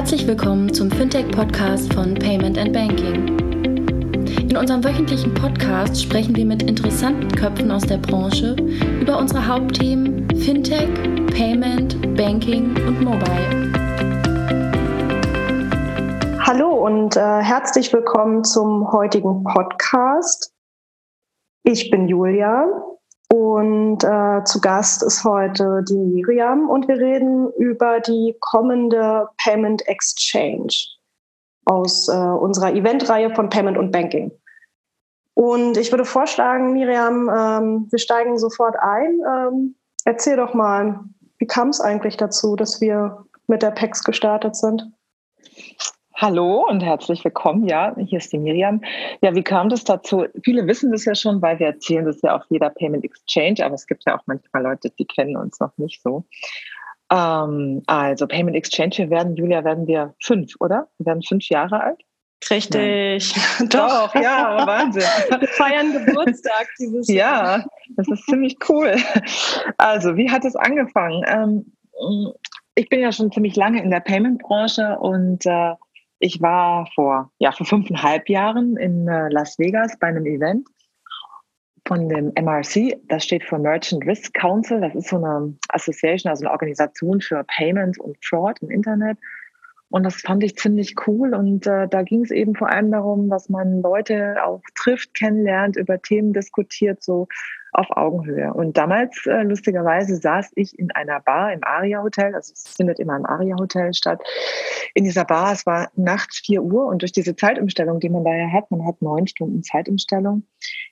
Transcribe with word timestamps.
Herzlich 0.00 0.26
willkommen 0.26 0.72
zum 0.72 0.90
Fintech-Podcast 0.90 1.92
von 1.92 2.14
Payment 2.14 2.56
and 2.56 2.72
Banking. 2.72 3.38
In 4.48 4.56
unserem 4.56 4.82
wöchentlichen 4.82 5.34
Podcast 5.34 6.02
sprechen 6.02 6.34
wir 6.34 6.46
mit 6.46 6.62
interessanten 6.62 7.30
Köpfen 7.32 7.70
aus 7.70 7.82
der 7.82 7.98
Branche 7.98 8.56
über 8.98 9.18
unsere 9.18 9.46
Hauptthemen 9.46 10.26
Fintech, 10.38 10.88
Payment, 11.36 12.16
Banking 12.16 12.74
und 12.86 13.02
Mobile. 13.02 13.72
Hallo 16.46 16.86
und 16.86 17.18
äh, 17.18 17.42
herzlich 17.42 17.92
willkommen 17.92 18.42
zum 18.42 18.90
heutigen 18.92 19.44
Podcast. 19.44 20.54
Ich 21.62 21.90
bin 21.90 22.08
Julia 22.08 22.64
und 23.32 24.02
äh, 24.02 24.44
zu 24.44 24.60
Gast 24.60 25.02
ist 25.02 25.22
heute 25.24 25.84
die 25.88 25.96
Miriam 25.96 26.68
und 26.68 26.88
wir 26.88 26.96
reden 26.96 27.52
über 27.58 28.00
die 28.00 28.36
kommende 28.40 29.28
Payment 29.42 29.86
Exchange 29.86 30.74
aus 31.64 32.08
äh, 32.08 32.12
unserer 32.12 32.74
Eventreihe 32.74 33.32
von 33.34 33.48
Payment 33.48 33.78
und 33.78 33.92
Banking. 33.92 34.32
Und 35.34 35.76
ich 35.76 35.92
würde 35.92 36.04
vorschlagen, 36.04 36.72
Miriam, 36.72 37.30
ähm, 37.34 37.86
wir 37.90 37.98
steigen 37.98 38.36
sofort 38.36 38.76
ein. 38.80 39.20
Ähm, 39.26 39.76
erzähl 40.04 40.36
doch 40.36 40.52
mal, 40.52 41.00
wie 41.38 41.46
kam 41.46 41.68
es 41.68 41.80
eigentlich 41.80 42.16
dazu, 42.16 42.56
dass 42.56 42.80
wir 42.80 43.24
mit 43.46 43.62
der 43.62 43.70
PEX 43.70 44.02
gestartet 44.02 44.56
sind? 44.56 44.90
Hallo 46.20 46.66
und 46.68 46.82
herzlich 46.82 47.24
willkommen. 47.24 47.66
Ja, 47.66 47.96
hier 47.96 48.18
ist 48.18 48.30
die 48.30 48.36
Miriam. 48.36 48.82
Ja, 49.22 49.34
wie 49.34 49.42
kam 49.42 49.70
das 49.70 49.84
dazu? 49.84 50.26
Viele 50.44 50.66
wissen 50.66 50.92
das 50.92 51.06
ja 51.06 51.14
schon, 51.14 51.40
weil 51.40 51.58
wir 51.58 51.68
erzählen 51.68 52.04
das 52.04 52.20
ja 52.20 52.36
auf 52.36 52.42
jeder 52.50 52.68
Payment 52.68 53.04
Exchange, 53.04 53.64
aber 53.64 53.74
es 53.74 53.86
gibt 53.86 54.04
ja 54.06 54.18
auch 54.18 54.22
manchmal 54.26 54.62
Leute, 54.64 54.90
die 54.90 55.06
kennen 55.06 55.34
uns 55.38 55.58
noch 55.60 55.72
nicht 55.78 56.02
so. 56.02 56.26
Ähm, 57.10 57.82
also 57.86 58.26
Payment 58.26 58.54
Exchange, 58.54 58.98
wir 58.98 59.08
werden, 59.08 59.34
Julia, 59.34 59.64
werden 59.64 59.86
wir 59.86 60.14
fünf, 60.22 60.52
oder? 60.60 60.88
Wir 60.98 61.06
werden 61.06 61.22
fünf 61.22 61.48
Jahre 61.48 61.82
alt. 61.82 62.02
Richtig. 62.50 63.34
Doch, 63.70 64.14
ja, 64.14 64.66
Wahnsinn. 64.66 65.02
Wir 65.40 65.48
feiern 65.48 66.04
Geburtstag 66.04 66.68
dieses 66.78 67.08
Jahr. 67.08 67.60
Ja, 67.60 67.66
das 67.96 68.08
ist 68.08 68.26
ziemlich 68.26 68.58
cool. 68.68 68.94
Also, 69.78 70.14
wie 70.18 70.30
hat 70.30 70.44
es 70.44 70.54
angefangen? 70.54 71.24
Ähm, 71.26 72.34
ich 72.74 72.90
bin 72.90 73.00
ja 73.00 73.10
schon 73.10 73.32
ziemlich 73.32 73.56
lange 73.56 73.82
in 73.82 73.90
der 73.90 74.00
Payment-Branche 74.00 74.98
und 74.98 75.46
äh, 75.46 75.72
ich 76.20 76.40
war 76.40 76.86
vor, 76.94 77.32
ja, 77.38 77.50
vor 77.50 77.66
fünfeinhalb 77.66 78.28
Jahren 78.28 78.76
in 78.76 79.08
äh, 79.08 79.28
Las 79.30 79.58
Vegas 79.58 79.98
bei 79.98 80.08
einem 80.08 80.26
Event 80.26 80.68
von 81.86 82.08
dem 82.08 82.32
MRC, 82.34 83.00
das 83.08 83.24
steht 83.24 83.42
für 83.42 83.58
Merchant 83.58 84.06
Risk 84.06 84.34
Council, 84.34 84.80
das 84.80 84.94
ist 84.94 85.08
so 85.08 85.16
eine 85.16 85.56
Association, 85.70 86.30
also 86.30 86.44
eine 86.44 86.52
Organisation 86.52 87.20
für 87.20 87.42
Payments 87.44 87.98
und 87.98 88.16
Fraud 88.22 88.60
im 88.60 88.70
Internet. 88.70 89.18
Und 89.88 90.04
das 90.04 90.16
fand 90.20 90.44
ich 90.44 90.56
ziemlich 90.56 90.94
cool. 91.06 91.34
Und 91.34 91.66
äh, 91.66 91.88
da 91.88 92.02
ging 92.02 92.22
es 92.22 92.30
eben 92.30 92.54
vor 92.54 92.68
allem 92.68 92.92
darum, 92.92 93.28
dass 93.28 93.48
man 93.48 93.80
Leute 93.80 94.36
auch 94.44 94.62
trifft, 94.76 95.14
kennenlernt, 95.14 95.76
über 95.76 96.00
Themen 96.00 96.32
diskutiert, 96.32 97.02
so 97.02 97.26
auf 97.72 97.86
Augenhöhe. 97.90 98.52
Und 98.52 98.76
damals, 98.76 99.26
äh, 99.26 99.42
lustigerweise, 99.42 100.16
saß 100.16 100.50
ich 100.54 100.78
in 100.78 100.90
einer 100.92 101.20
Bar 101.20 101.52
im 101.52 101.62
Aria 101.62 102.02
Hotel, 102.02 102.34
also 102.34 102.52
es 102.52 102.74
findet 102.76 102.98
immer 102.98 103.16
im 103.16 103.26
Aria 103.26 103.56
Hotel 103.58 103.94
statt. 103.94 104.20
In 104.94 105.04
dieser 105.04 105.24
Bar, 105.24 105.52
es 105.52 105.66
war 105.66 105.90
nachts 105.94 106.38
vier 106.38 106.62
Uhr 106.62 106.86
und 106.86 107.02
durch 107.02 107.12
diese 107.12 107.36
Zeitumstellung, 107.36 108.00
die 108.00 108.08
man 108.08 108.24
daher 108.24 108.52
hat, 108.52 108.70
man 108.70 108.86
hat 108.86 109.00
neun 109.02 109.26
Stunden 109.26 109.62
Zeitumstellung, 109.62 110.44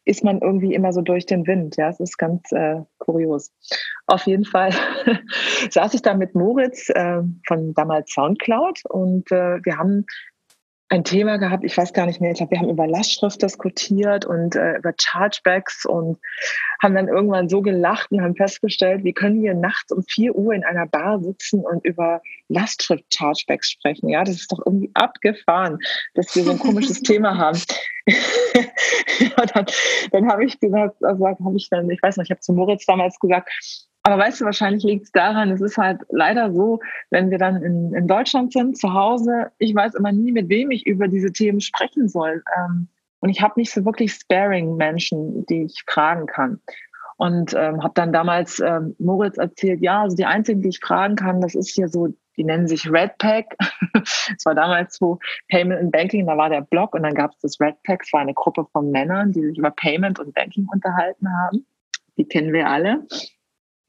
ist 0.04 0.24
man 0.24 0.40
irgendwie 0.40 0.74
immer 0.74 0.92
so 0.92 1.02
durch 1.02 1.26
den 1.26 1.46
Wind. 1.46 1.76
Ja, 1.76 1.88
es 1.88 2.00
ist 2.00 2.16
ganz 2.16 2.52
äh, 2.52 2.82
kurios. 2.98 3.52
Auf 4.06 4.22
jeden 4.22 4.44
Fall 4.44 4.72
saß 5.70 5.94
ich 5.94 6.02
da 6.02 6.14
mit 6.14 6.34
Moritz 6.34 6.88
äh, 6.90 7.22
von 7.46 7.74
damals 7.74 8.12
Soundcloud 8.12 8.84
und 8.86 9.30
äh, 9.32 9.58
wir 9.64 9.76
haben 9.76 10.06
ein 10.90 11.04
Thema 11.04 11.36
gehabt, 11.36 11.64
ich 11.64 11.76
weiß 11.76 11.92
gar 11.92 12.06
nicht 12.06 12.20
mehr, 12.20 12.30
ich 12.30 12.38
glaube, 12.38 12.52
wir 12.52 12.60
haben 12.60 12.70
über 12.70 12.86
Lastschrift 12.86 13.42
diskutiert 13.42 14.24
und 14.24 14.56
äh, 14.56 14.78
über 14.78 14.94
Chargebacks 14.98 15.84
und 15.84 16.18
haben 16.82 16.94
dann 16.94 17.08
irgendwann 17.08 17.48
so 17.48 17.60
gelacht 17.60 18.10
und 18.10 18.22
haben 18.22 18.36
festgestellt, 18.36 19.04
wie 19.04 19.12
können 19.12 19.42
wir 19.42 19.52
nachts 19.54 19.92
um 19.92 20.02
vier 20.02 20.34
Uhr 20.34 20.54
in 20.54 20.64
einer 20.64 20.86
Bar 20.86 21.20
sitzen 21.20 21.60
und 21.60 21.84
über 21.84 22.22
Lastschrift-Chargebacks 22.48 23.70
sprechen. 23.70 24.08
Ja, 24.08 24.24
das 24.24 24.36
ist 24.36 24.50
doch 24.50 24.60
irgendwie 24.64 24.90
abgefahren, 24.94 25.78
dass 26.14 26.34
wir 26.34 26.44
so 26.44 26.52
ein 26.52 26.58
komisches 26.58 27.02
Thema 27.02 27.36
haben. 27.36 27.60
ja, 28.06 29.46
dann, 29.52 29.66
dann 30.10 30.28
habe 30.30 30.44
ich 30.46 30.58
gesagt, 30.58 31.04
also 31.04 31.26
habe 31.26 31.56
ich 31.56 31.68
dann, 31.68 31.90
ich 31.90 32.02
weiß 32.02 32.16
noch, 32.16 32.24
ich 32.24 32.30
habe 32.30 32.40
zu 32.40 32.54
Moritz 32.54 32.86
damals 32.86 33.18
gesagt, 33.18 33.50
aber 34.02 34.18
weißt 34.18 34.40
du, 34.40 34.44
wahrscheinlich 34.44 34.84
liegt 34.84 35.04
es 35.04 35.12
daran, 35.12 35.50
es 35.50 35.60
ist 35.60 35.76
halt 35.76 36.00
leider 36.10 36.52
so, 36.52 36.80
wenn 37.10 37.30
wir 37.30 37.38
dann 37.38 37.62
in, 37.62 37.92
in 37.94 38.06
Deutschland 38.06 38.52
sind, 38.52 38.78
zu 38.78 38.94
Hause, 38.94 39.50
ich 39.58 39.74
weiß 39.74 39.94
immer 39.94 40.12
nie, 40.12 40.32
mit 40.32 40.48
wem 40.48 40.70
ich 40.70 40.86
über 40.86 41.08
diese 41.08 41.32
Themen 41.32 41.60
sprechen 41.60 42.08
soll. 42.08 42.42
Ähm, 42.56 42.88
und 43.20 43.28
ich 43.28 43.42
habe 43.42 43.54
nicht 43.56 43.72
so 43.72 43.84
wirklich 43.84 44.12
Sparing-Menschen, 44.12 45.44
die 45.46 45.64
ich 45.64 45.82
fragen 45.86 46.26
kann. 46.26 46.60
Und 47.16 47.52
ähm, 47.54 47.82
habe 47.82 47.94
dann 47.94 48.12
damals 48.12 48.60
ähm, 48.60 48.94
Moritz 49.00 49.38
erzählt, 49.38 49.80
ja, 49.82 50.02
also 50.02 50.16
die 50.16 50.24
einzigen, 50.24 50.62
die 50.62 50.68
ich 50.68 50.78
fragen 50.78 51.16
kann, 51.16 51.40
das 51.40 51.56
ist 51.56 51.74
hier 51.74 51.88
so, 51.88 52.14
die 52.36 52.44
nennen 52.44 52.68
sich 52.68 52.88
Redpack. 52.90 53.56
Es 53.94 54.44
war 54.46 54.54
damals 54.54 54.96
so 54.96 55.18
Payment 55.48 55.80
and 55.80 55.90
Banking, 55.90 56.26
da 56.26 56.36
war 56.36 56.48
der 56.48 56.60
Blog 56.60 56.94
und 56.94 57.02
dann 57.02 57.14
gab 57.14 57.32
es 57.32 57.40
das 57.40 57.60
Redpack, 57.60 58.02
es 58.04 58.12
war 58.12 58.20
eine 58.20 58.34
Gruppe 58.34 58.66
von 58.72 58.92
Männern, 58.92 59.32
die 59.32 59.42
sich 59.42 59.58
über 59.58 59.72
Payment 59.72 60.20
und 60.20 60.32
Banking 60.32 60.68
unterhalten 60.72 61.26
haben. 61.28 61.66
Die 62.16 62.24
kennen 62.24 62.52
wir 62.52 62.68
alle. 62.68 63.04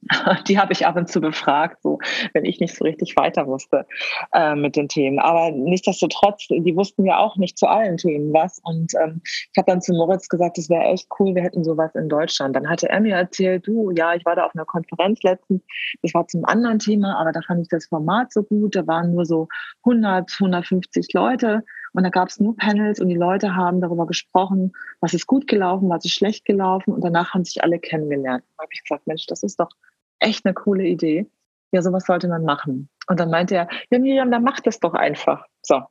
Die 0.47 0.57
habe 0.57 0.71
ich 0.71 0.85
ab 0.85 0.95
und 0.95 1.09
zu 1.09 1.19
befragt, 1.19 1.81
so 1.81 1.99
wenn 2.33 2.45
ich 2.45 2.59
nicht 2.59 2.75
so 2.75 2.85
richtig 2.85 3.15
weiter 3.17 3.47
wusste 3.47 3.85
äh, 4.33 4.55
mit 4.55 4.75
den 4.75 4.87
Themen. 4.87 5.19
Aber 5.19 5.51
nichtsdestotrotz, 5.51 6.47
die 6.47 6.75
wussten 6.75 7.05
ja 7.05 7.17
auch 7.17 7.35
nicht 7.37 7.57
zu 7.57 7.67
allen 7.67 7.97
Themen 7.97 8.33
was. 8.33 8.59
Und 8.63 8.93
ähm, 9.01 9.21
ich 9.23 9.57
habe 9.57 9.71
dann 9.71 9.81
zu 9.81 9.93
Moritz 9.93 10.29
gesagt, 10.29 10.57
es 10.57 10.69
wäre 10.69 10.83
echt 10.83 11.07
cool, 11.19 11.35
wir 11.35 11.43
hätten 11.43 11.63
sowas 11.63 11.93
in 11.95 12.07
Deutschland. 12.07 12.55
Dann 12.55 12.69
hatte 12.69 12.89
er 12.89 13.01
mir 13.01 13.15
erzählt, 13.15 13.67
du, 13.67 13.91
ja, 13.91 14.13
ich 14.13 14.25
war 14.25 14.35
da 14.35 14.45
auf 14.45 14.55
einer 14.55 14.65
Konferenz 14.65 15.21
letztens, 15.23 15.61
das 16.01 16.13
war 16.13 16.27
zum 16.27 16.45
anderen 16.45 16.79
Thema, 16.79 17.19
aber 17.19 17.31
da 17.31 17.41
fand 17.41 17.61
ich 17.61 17.67
das 17.69 17.87
Format 17.87 18.31
so 18.31 18.43
gut. 18.43 18.75
Da 18.75 18.87
waren 18.87 19.13
nur 19.13 19.25
so 19.25 19.47
100, 19.83 20.31
150 20.39 21.13
Leute. 21.13 21.63
Und 21.93 22.03
da 22.03 22.09
gab 22.09 22.29
es 22.29 22.39
nur 22.39 22.55
Panels 22.55 22.99
und 22.99 23.09
die 23.09 23.15
Leute 23.15 23.55
haben 23.55 23.81
darüber 23.81 24.05
gesprochen, 24.05 24.73
was 25.01 25.13
ist 25.13 25.25
gut 25.25 25.47
gelaufen, 25.47 25.89
was 25.89 26.05
ist 26.05 26.13
schlecht 26.13 26.45
gelaufen. 26.45 26.93
Und 26.93 27.03
danach 27.03 27.33
haben 27.33 27.43
sich 27.43 27.63
alle 27.63 27.79
kennengelernt. 27.79 28.43
Da 28.57 28.63
habe 28.63 28.69
ich 28.71 28.83
gesagt, 28.83 29.07
Mensch, 29.07 29.25
das 29.25 29.43
ist 29.43 29.59
doch 29.59 29.69
echt 30.19 30.45
eine 30.45 30.53
coole 30.53 30.83
Idee. 30.83 31.27
Ja, 31.71 31.81
sowas 31.81 32.05
sollte 32.05 32.27
man 32.27 32.43
machen. 32.43 32.89
Und 33.07 33.19
dann 33.19 33.29
meinte 33.29 33.55
er, 33.55 33.67
ja, 33.91 33.99
Miriam, 33.99 34.31
dann 34.31 34.43
mach 34.43 34.59
das 34.59 34.79
doch 34.79 34.93
einfach. 34.93 35.45
So. 35.61 35.81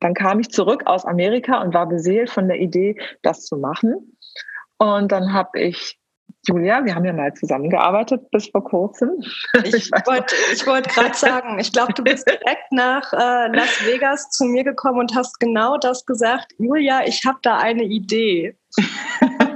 Dann 0.00 0.14
kam 0.14 0.40
ich 0.40 0.50
zurück 0.50 0.82
aus 0.86 1.04
Amerika 1.04 1.62
und 1.62 1.74
war 1.74 1.88
beseelt 1.88 2.30
von 2.30 2.48
der 2.48 2.60
Idee, 2.60 2.96
das 3.22 3.44
zu 3.44 3.56
machen. 3.56 4.16
Und 4.78 5.12
dann 5.12 5.32
habe 5.32 5.60
ich 5.60 5.98
Julia, 6.48 6.84
wir 6.84 6.96
haben 6.96 7.04
ja 7.04 7.12
mal 7.12 7.32
zusammengearbeitet 7.34 8.28
bis 8.32 8.48
vor 8.48 8.64
kurzem. 8.64 9.10
Ich 9.64 9.90
wollte 9.92 10.34
wollt 10.66 10.88
gerade 10.88 11.14
sagen, 11.14 11.58
ich 11.60 11.72
glaube, 11.72 11.92
du 11.92 12.02
bist 12.02 12.26
direkt 12.28 12.72
nach 12.72 13.12
äh, 13.12 13.54
Las 13.54 13.86
Vegas 13.86 14.28
zu 14.30 14.44
mir 14.44 14.64
gekommen 14.64 14.98
und 14.98 15.14
hast 15.14 15.38
genau 15.38 15.78
das 15.78 16.04
gesagt. 16.04 16.52
Julia, 16.58 17.06
ich 17.06 17.24
habe 17.24 17.38
da 17.42 17.58
eine 17.58 17.84
Idee. 17.84 18.56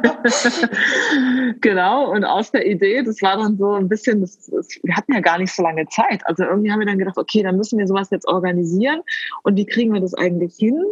genau, 1.61 2.11
und 2.11 2.25
aus 2.25 2.51
der 2.51 2.67
Idee, 2.67 3.03
das 3.03 3.23
war 3.23 3.37
dann 3.37 3.57
so 3.57 3.73
ein 3.75 3.89
bisschen, 3.89 4.21
das, 4.21 4.47
das, 4.47 4.69
wir 4.83 4.97
hatten 4.97 5.13
ja 5.13 5.21
gar 5.21 5.39
nicht 5.39 5.53
so 5.53 5.63
lange 5.63 5.87
Zeit. 5.89 6.27
Also 6.27 6.45
irgendwie 6.45 6.71
haben 6.71 6.81
wir 6.81 6.87
dann 6.87 6.99
gedacht, 6.99 7.19
okay, 7.19 7.43
dann 7.43 7.57
müssen 7.57 7.79
wir 7.79 7.87
sowas 7.87 8.11
jetzt 8.11 8.27
organisieren 8.27 9.03
und 9.43 9.57
wie 9.57 9.67
kriegen 9.67 9.93
wir 9.93 10.01
das 10.01 10.15
eigentlich 10.15 10.57
hin? 10.57 10.83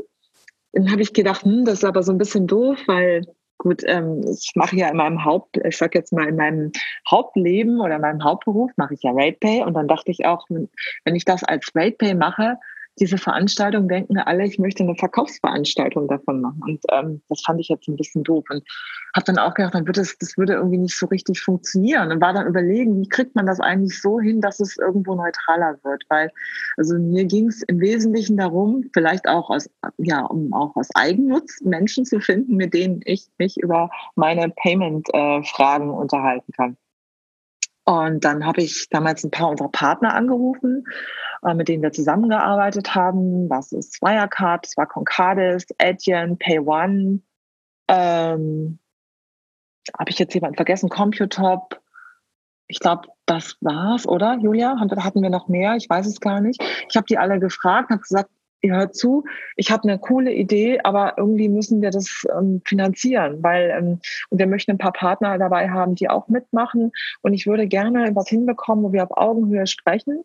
Dann 0.73 0.91
habe 0.91 1.03
ich 1.03 1.13
gedacht, 1.13 1.45
hm, 1.45 1.65
das 1.65 1.75
ist 1.79 1.85
aber 1.85 2.03
so 2.03 2.13
ein 2.13 2.19
bisschen 2.19 2.47
doof, 2.47 2.79
weil 2.87 3.23
gut, 3.59 3.83
ähm, 3.87 4.25
ich 4.29 4.53
mache 4.57 4.77
ja 4.77 4.89
in 4.89 4.97
meinem 4.97 5.25
Haupt, 5.25 5.57
ich 5.65 5.77
sag 5.77 5.95
jetzt 5.95 6.13
mal 6.13 6.29
in 6.29 6.37
meinem 6.37 6.73
Hauptleben 7.09 7.81
oder 7.81 7.97
in 7.97 8.03
meinem 8.03 8.25
Hauptberuf 8.25 8.71
mache 8.77 8.95
ich 8.95 9.03
ja 9.03 9.13
RatePay 9.13 9.63
und 9.63 9.75
dann 9.75 9.89
dachte 9.89 10.11
ich 10.11 10.27
auch, 10.27 10.47
wenn 10.49 11.15
ich 11.15 11.25
das 11.25 11.45
als 11.45 11.71
RatePay 11.75 12.15
mache, 12.15 12.59
diese 13.01 13.19
Veranstaltung 13.19 13.89
denken 13.89 14.19
alle, 14.19 14.45
ich 14.45 14.59
möchte 14.59 14.83
eine 14.83 14.95
Verkaufsveranstaltung 14.95 16.09
davon 16.09 16.41
machen. 16.41 16.61
Und 16.63 16.81
ähm, 16.93 17.23
das 17.29 17.43
fand 17.43 17.61
ich 17.61 17.69
jetzt 17.69 17.89
ein 17.89 17.97
bisschen 17.97 18.23
doof. 18.23 18.45
Und 18.51 18.63
habe 19.15 19.25
dann 19.27 19.39
auch 19.39 19.55
gedacht, 19.55 19.75
dann 19.75 19.87
wird 19.87 19.97
das, 19.97 20.17
das 20.19 20.37
würde 20.39 20.55
irgendwie 20.55 20.79
nicht 20.79 20.97
so 20.97 21.07
richtig 21.07 21.41
funktionieren. 21.41 22.13
Und 22.13 22.21
war 22.21 22.33
dann 22.33 22.47
überlegen, 22.47 23.01
wie 23.01 23.09
kriegt 23.09 23.35
man 23.35 23.47
das 23.47 23.61
eigentlich 23.61 24.01
so 24.01 24.21
hin, 24.21 24.41
dass 24.41 24.61
es 24.61 24.77
irgendwo 24.77 25.15
neutraler 25.15 25.79
wird. 25.83 26.05
Weil, 26.09 26.31
also 26.77 26.97
mir 26.99 27.25
ging 27.25 27.49
es 27.49 27.63
im 27.63 27.81
Wesentlichen 27.81 28.37
darum, 28.37 28.85
vielleicht 28.93 29.29
auch 29.29 29.51
aus, 29.51 29.69
ja, 29.99 30.21
um 30.21 30.53
auch 30.53 30.77
aus 30.77 30.89
Eigennutz 30.95 31.61
Menschen 31.63 32.05
zu 32.05 32.21
finden, 32.21 32.57
mit 32.57 32.75
denen 32.75 33.01
ich 33.05 33.29
mich 33.39 33.57
über 33.57 33.91
meine 34.15 34.51
Payment-Fragen 34.51 35.89
äh, 35.89 35.93
unterhalten 35.93 36.53
kann. 36.53 36.77
Und 37.85 38.25
dann 38.25 38.47
habe 38.47 38.63
ich 38.63 38.89
damals 38.89 39.25
ein 39.25 39.31
paar 39.31 39.51
unserer 39.51 39.69
Partner 39.69 40.15
angerufen, 40.15 40.85
äh, 41.45 41.55
mit 41.55 41.69
denen 41.69 41.83
wir 41.83 41.93
zusammengearbeitet 41.93 42.95
haben. 42.95 43.51
Was 43.51 43.73
ist 43.73 44.01
Wirecard, 44.01 44.65
das 44.65 44.77
war 44.77 44.87
Concardis, 44.87 45.67
Adyen, 45.79 46.39
PayOne. 46.39 47.21
Ähm, 47.89 48.79
habe 49.99 50.11
ich 50.11 50.19
jetzt 50.19 50.35
jemanden 50.35 50.57
vergessen? 50.57 50.89
Computop. 50.89 51.81
ich 52.67 52.81
glaube, 52.81 53.09
das 53.27 53.59
war's, 53.61 54.07
oder, 54.07 54.39
Julia? 54.39 54.77
Hatten 54.81 55.23
wir 55.23 55.31
noch 55.31 55.49
mehr? 55.49 55.77
Ich 55.77 55.89
weiß 55.89 56.07
es 56.07 56.21
gar 56.21 56.41
nicht. 56.41 56.63
Ich 56.89 56.97
habe 56.97 57.07
die 57.07 57.19
alle 57.19 57.39
gefragt, 57.39 57.91
habe 57.91 58.01
gesagt, 58.01 58.31
ihr 58.65 58.75
hört 58.75 58.97
zu, 58.97 59.25
ich 59.57 59.71
habe 59.71 59.85
eine 59.85 59.99
coole 59.99 60.33
Idee, 60.33 60.81
aber 60.83 61.15
irgendwie 61.17 61.49
müssen 61.49 61.83
wir 61.83 61.91
das 61.91 62.27
ähm, 62.37 62.63
finanzieren, 62.65 63.43
weil 63.43 63.71
ähm, 63.71 64.01
und 64.31 64.39
wir 64.39 64.47
möchten 64.47 64.73
ein 64.73 64.79
paar 64.79 64.93
Partner 64.93 65.39
dabei 65.39 65.71
haben, 65.71 65.95
die 65.95 66.09
auch 66.09 66.29
mitmachen. 66.29 66.93
Und 67.23 67.35
ich 67.35 67.47
würde 67.47 67.67
gerne 67.67 68.11
was 68.15 68.29
hinbekommen, 68.29 68.85
wo 68.85 68.93
wir 68.93 69.05
auf 69.05 69.17
Augenhöhe 69.17 69.67
sprechen 69.67 70.25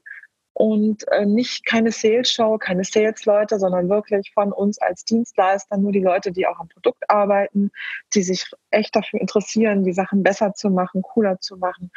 und 0.54 1.08
äh, 1.10 1.26
nicht 1.26 1.66
keine 1.66 1.92
Sales-Show, 1.92 2.58
keine 2.58 2.84
Sales-Leute, 2.84 3.60
sondern 3.60 3.90
wirklich 3.90 4.32
von 4.34 4.52
uns 4.52 4.78
als 4.82 5.06
Dienstleister 5.06 5.78
nur 5.78 5.92
die 5.92 6.02
Leute, 6.02 6.32
die 6.32 6.48
auch 6.48 6.60
am 6.60 6.68
Produkt 6.68 7.10
arbeiten, 7.10 7.72
die 8.14 8.24
sich 8.24 8.52
echt 8.70 8.96
dafür 8.96 9.22
interessieren, 9.22 9.84
die 9.84 9.94
Sachen 9.94 10.22
besser 10.22 10.54
zu 10.54 10.70
machen, 10.70 11.02
cooler 11.02 11.40
zu 11.40 11.56
machen. 11.56 11.92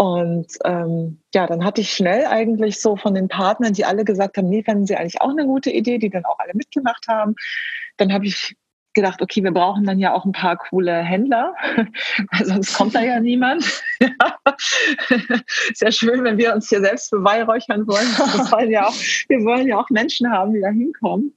Und 0.00 0.46
ähm, 0.64 1.20
ja, 1.34 1.46
dann 1.48 1.64
hatte 1.64 1.80
ich 1.80 1.92
schnell 1.92 2.24
eigentlich 2.26 2.80
so 2.80 2.96
von 2.96 3.14
den 3.14 3.26
Partnern, 3.26 3.72
die 3.72 3.84
alle 3.84 4.04
gesagt 4.04 4.36
haben, 4.36 4.48
nee, 4.48 4.62
fanden 4.62 4.86
sie 4.86 4.96
eigentlich 4.96 5.20
auch 5.20 5.30
eine 5.30 5.44
gute 5.44 5.70
Idee, 5.70 5.98
die 5.98 6.08
dann 6.08 6.24
auch 6.24 6.38
alle 6.38 6.52
mitgemacht 6.54 7.08
haben. 7.08 7.34
Dann 7.96 8.12
habe 8.12 8.26
ich 8.26 8.56
gedacht, 8.94 9.20
okay, 9.20 9.42
wir 9.42 9.50
brauchen 9.50 9.84
dann 9.84 9.98
ja 9.98 10.14
auch 10.14 10.24
ein 10.24 10.32
paar 10.32 10.56
coole 10.56 10.94
Händler, 10.94 11.54
weil 12.32 12.46
sonst 12.46 12.76
kommt 12.76 12.94
da 12.94 13.00
ja 13.00 13.18
niemand. 13.18 13.64
Sehr 15.74 15.92
schön, 15.92 16.22
wenn 16.22 16.38
wir 16.38 16.54
uns 16.54 16.68
hier 16.68 16.80
selbst 16.80 17.10
beweihräuchern 17.10 17.86
wollen. 17.88 18.06
Wir 18.06 18.50
wollen 18.52 18.70
ja 18.70 18.86
auch, 18.86 18.94
wir 19.28 19.44
wollen 19.44 19.66
ja 19.66 19.78
auch 19.78 19.90
Menschen 19.90 20.30
haben, 20.30 20.52
die 20.52 20.60
da 20.60 20.68
hinkommen. 20.68 21.34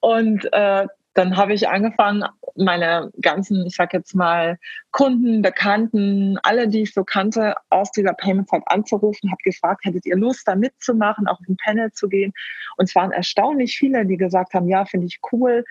Und 0.00 0.46
äh, 0.52 0.86
dann 1.18 1.36
habe 1.36 1.52
ich 1.52 1.68
angefangen, 1.68 2.22
meine 2.54 3.10
ganzen, 3.20 3.66
ich 3.66 3.74
sag 3.74 3.92
jetzt 3.92 4.14
mal, 4.14 4.56
Kunden, 4.92 5.42
Bekannten, 5.42 6.38
alle, 6.44 6.68
die 6.68 6.82
ich 6.82 6.94
so 6.94 7.02
kannte, 7.02 7.54
aus 7.70 7.90
dieser 7.90 8.14
Payment-Zeit 8.14 8.62
anzurufen, 8.66 9.28
habe 9.28 9.42
gefragt, 9.42 9.84
hättet 9.84 10.06
ihr 10.06 10.16
Lust, 10.16 10.46
da 10.46 10.54
mitzumachen, 10.54 11.26
auch 11.26 11.40
auf 11.40 11.48
ein 11.48 11.56
Panel 11.56 11.90
zu 11.90 12.08
gehen? 12.08 12.32
Und 12.76 12.88
es 12.88 12.94
waren 12.94 13.10
erstaunlich 13.10 13.76
viele, 13.76 14.06
die 14.06 14.16
gesagt 14.16 14.54
haben, 14.54 14.68
ja, 14.68 14.84
finde 14.84 15.06
ich 15.06 15.18
cool. 15.32 15.64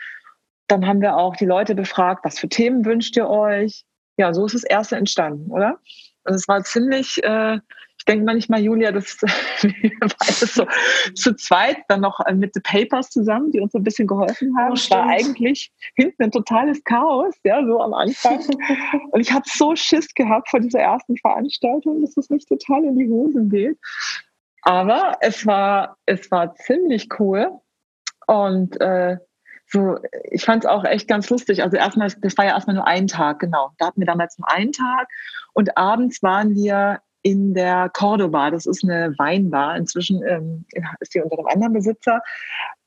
Dann 0.67 0.85
haben 0.85 0.99
wir 0.99 1.15
auch 1.15 1.37
die 1.37 1.45
Leute 1.45 1.75
befragt, 1.75 2.25
was 2.25 2.39
für 2.39 2.49
Themen 2.49 2.83
wünscht 2.83 3.15
ihr 3.15 3.29
euch? 3.29 3.85
Ja, 4.17 4.33
so 4.33 4.47
ist 4.47 4.55
das 4.55 4.65
erste 4.65 4.97
entstanden, 4.97 5.49
oder? 5.49 5.79
Und 6.25 6.33
es 6.33 6.45
war 6.49 6.61
ziemlich 6.63 7.23
äh, 7.23 7.59
denke 8.07 8.25
manchmal, 8.25 8.61
Julia, 8.61 8.91
das 8.91 9.21
war 9.21 10.47
so 10.47 10.65
zu 11.13 11.35
zweit 11.35 11.77
dann 11.87 12.01
noch 12.01 12.19
äh, 12.25 12.33
mit 12.33 12.53
The 12.53 12.61
Papers 12.61 13.09
zusammen, 13.09 13.51
die 13.51 13.59
uns 13.59 13.73
ein 13.75 13.83
bisschen 13.83 14.07
geholfen 14.07 14.57
haben. 14.57 14.73
Es 14.73 14.89
war 14.89 15.07
eigentlich 15.07 15.71
hinten 15.95 16.23
ein 16.23 16.31
totales 16.31 16.83
Chaos, 16.83 17.35
ja, 17.43 17.63
so 17.65 17.81
am 17.81 17.93
Anfang. 17.93 18.39
Und 19.11 19.19
ich 19.19 19.31
habe 19.31 19.45
so 19.45 19.75
Schiss 19.75 20.13
gehabt 20.13 20.49
vor 20.49 20.59
dieser 20.59 20.79
ersten 20.79 21.17
Veranstaltung, 21.17 22.01
dass 22.01 22.17
es 22.17 22.29
nicht 22.29 22.47
total 22.47 22.83
in 22.85 22.97
die 22.97 23.07
Hosen 23.07 23.49
geht. 23.49 23.77
Aber 24.63 25.17
es 25.21 25.45
war, 25.45 25.97
es 26.05 26.29
war 26.31 26.55
ziemlich 26.55 27.07
cool. 27.19 27.51
Und 28.27 28.79
äh, 28.81 29.17
so, 29.69 29.97
ich 30.31 30.45
fand 30.45 30.63
es 30.63 30.69
auch 30.69 30.85
echt 30.85 31.07
ganz 31.07 31.29
lustig. 31.29 31.61
Also 31.61 31.77
erstmal, 31.77 32.09
das 32.21 32.37
war 32.37 32.45
ja 32.45 32.51
erstmal 32.51 32.75
nur 32.75 32.87
ein 32.87 33.07
Tag, 33.07 33.39
genau. 33.39 33.71
Da 33.77 33.87
hatten 33.87 33.99
wir 33.99 34.07
damals 34.07 34.37
nur 34.37 34.49
einen 34.49 34.71
Tag 34.71 35.07
und 35.53 35.77
abends 35.77 36.23
waren 36.23 36.55
wir 36.55 37.01
in 37.27 37.53
der 37.53 37.89
Cordoba. 37.89 38.51
Das 38.51 38.65
ist 38.65 38.85
eine 38.85 39.13
Weinbar. 39.17 39.75
Inzwischen 39.75 40.23
ähm, 40.25 40.63
ist 41.01 41.11
sie 41.11 41.19
unter 41.19 41.37
einem 41.37 41.47
anderen 41.47 41.73
Besitzer. 41.73 42.21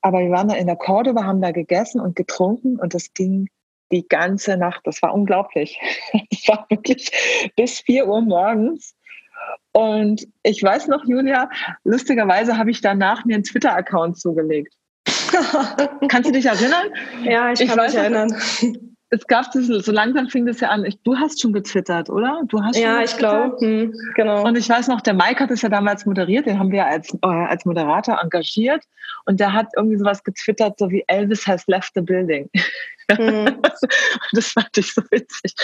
Aber 0.00 0.20
wir 0.20 0.30
waren 0.30 0.48
da 0.48 0.54
in 0.54 0.66
der 0.66 0.76
Cordoba, 0.76 1.24
haben 1.24 1.42
da 1.42 1.50
gegessen 1.50 2.00
und 2.00 2.16
getrunken 2.16 2.78
und 2.78 2.94
das 2.94 3.12
ging 3.12 3.50
die 3.92 4.08
ganze 4.08 4.56
Nacht. 4.56 4.80
Das 4.84 5.02
war 5.02 5.12
unglaublich. 5.12 5.78
Das 6.30 6.48
war 6.48 6.66
wirklich 6.70 7.10
bis 7.54 7.80
4 7.80 8.08
Uhr 8.08 8.22
morgens. 8.22 8.94
Und 9.72 10.26
ich 10.42 10.62
weiß 10.62 10.88
noch, 10.88 11.04
Julia, 11.04 11.50
lustigerweise 11.84 12.56
habe 12.56 12.70
ich 12.70 12.80
danach 12.80 13.26
mir 13.26 13.34
einen 13.34 13.44
Twitter-Account 13.44 14.18
zugelegt. 14.18 14.72
Kannst 16.08 16.30
du 16.30 16.32
dich 16.32 16.46
erinnern? 16.46 16.86
Ja, 17.24 17.52
ich, 17.52 17.60
ich 17.60 17.68
kann 17.68 17.84
mich 17.84 17.94
erinnern 17.94 18.34
es 19.12 19.26
gab 19.26 19.50
das, 19.52 19.66
so 19.66 19.92
langsam 19.92 20.28
fing 20.28 20.46
das 20.46 20.60
ja 20.60 20.68
an. 20.68 20.86
Du 21.02 21.16
hast 21.16 21.40
schon 21.40 21.52
getwittert, 21.52 22.08
oder? 22.08 22.42
Du 22.46 22.62
hast 22.62 22.76
ja, 22.76 23.02
ich 23.02 23.16
glaube, 23.16 23.56
hm, 23.58 23.92
genau. 24.14 24.44
Und 24.44 24.56
ich 24.56 24.68
weiß 24.68 24.86
noch, 24.86 25.00
der 25.00 25.14
Mike 25.14 25.40
hat 25.42 25.50
es 25.50 25.62
ja 25.62 25.68
damals 25.68 26.06
moderiert, 26.06 26.46
den 26.46 26.58
haben 26.58 26.70
wir 26.70 26.86
als, 26.86 27.12
äh, 27.12 27.26
als 27.26 27.64
Moderator 27.64 28.20
engagiert. 28.22 28.84
Und 29.26 29.40
der 29.40 29.52
hat 29.52 29.66
irgendwie 29.76 29.98
sowas 29.98 30.22
getwittert, 30.22 30.78
so 30.78 30.90
wie 30.90 31.04
Elvis 31.08 31.46
has 31.46 31.66
left 31.66 31.92
the 31.94 32.00
building. 32.00 32.48
Mhm. 33.10 33.60
das 34.32 34.52
fand 34.52 34.76
ich 34.76 34.94
so 34.94 35.02
witzig. 35.10 35.54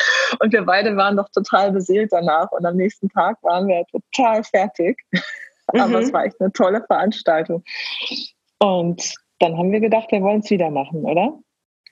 Und 0.41 0.53
wir 0.53 0.63
beide 0.63 0.97
waren 0.97 1.17
doch 1.17 1.29
total 1.29 1.71
beseelt 1.71 2.13
danach. 2.13 2.51
Und 2.51 2.67
am 2.67 2.77
nächsten 2.77 3.09
Tag 3.11 3.41
waren 3.43 3.69
wir 3.69 3.85
total 3.87 4.43
fertig. 4.43 4.99
Aber 5.69 5.87
mhm. 5.87 5.95
es 5.97 6.13
war 6.13 6.25
echt 6.25 6.41
eine 6.41 6.53
tolle 6.53 6.83
Veranstaltung. 6.85 7.63
Und 8.59 9.15
dann 9.39 9.57
haben 9.57 9.71
wir 9.71 9.81
gedacht, 9.81 10.11
wir 10.11 10.23
wollen 10.23 10.41
es 10.41 10.51
wieder 10.51 10.71
machen, 10.71 11.05
oder? 11.05 11.39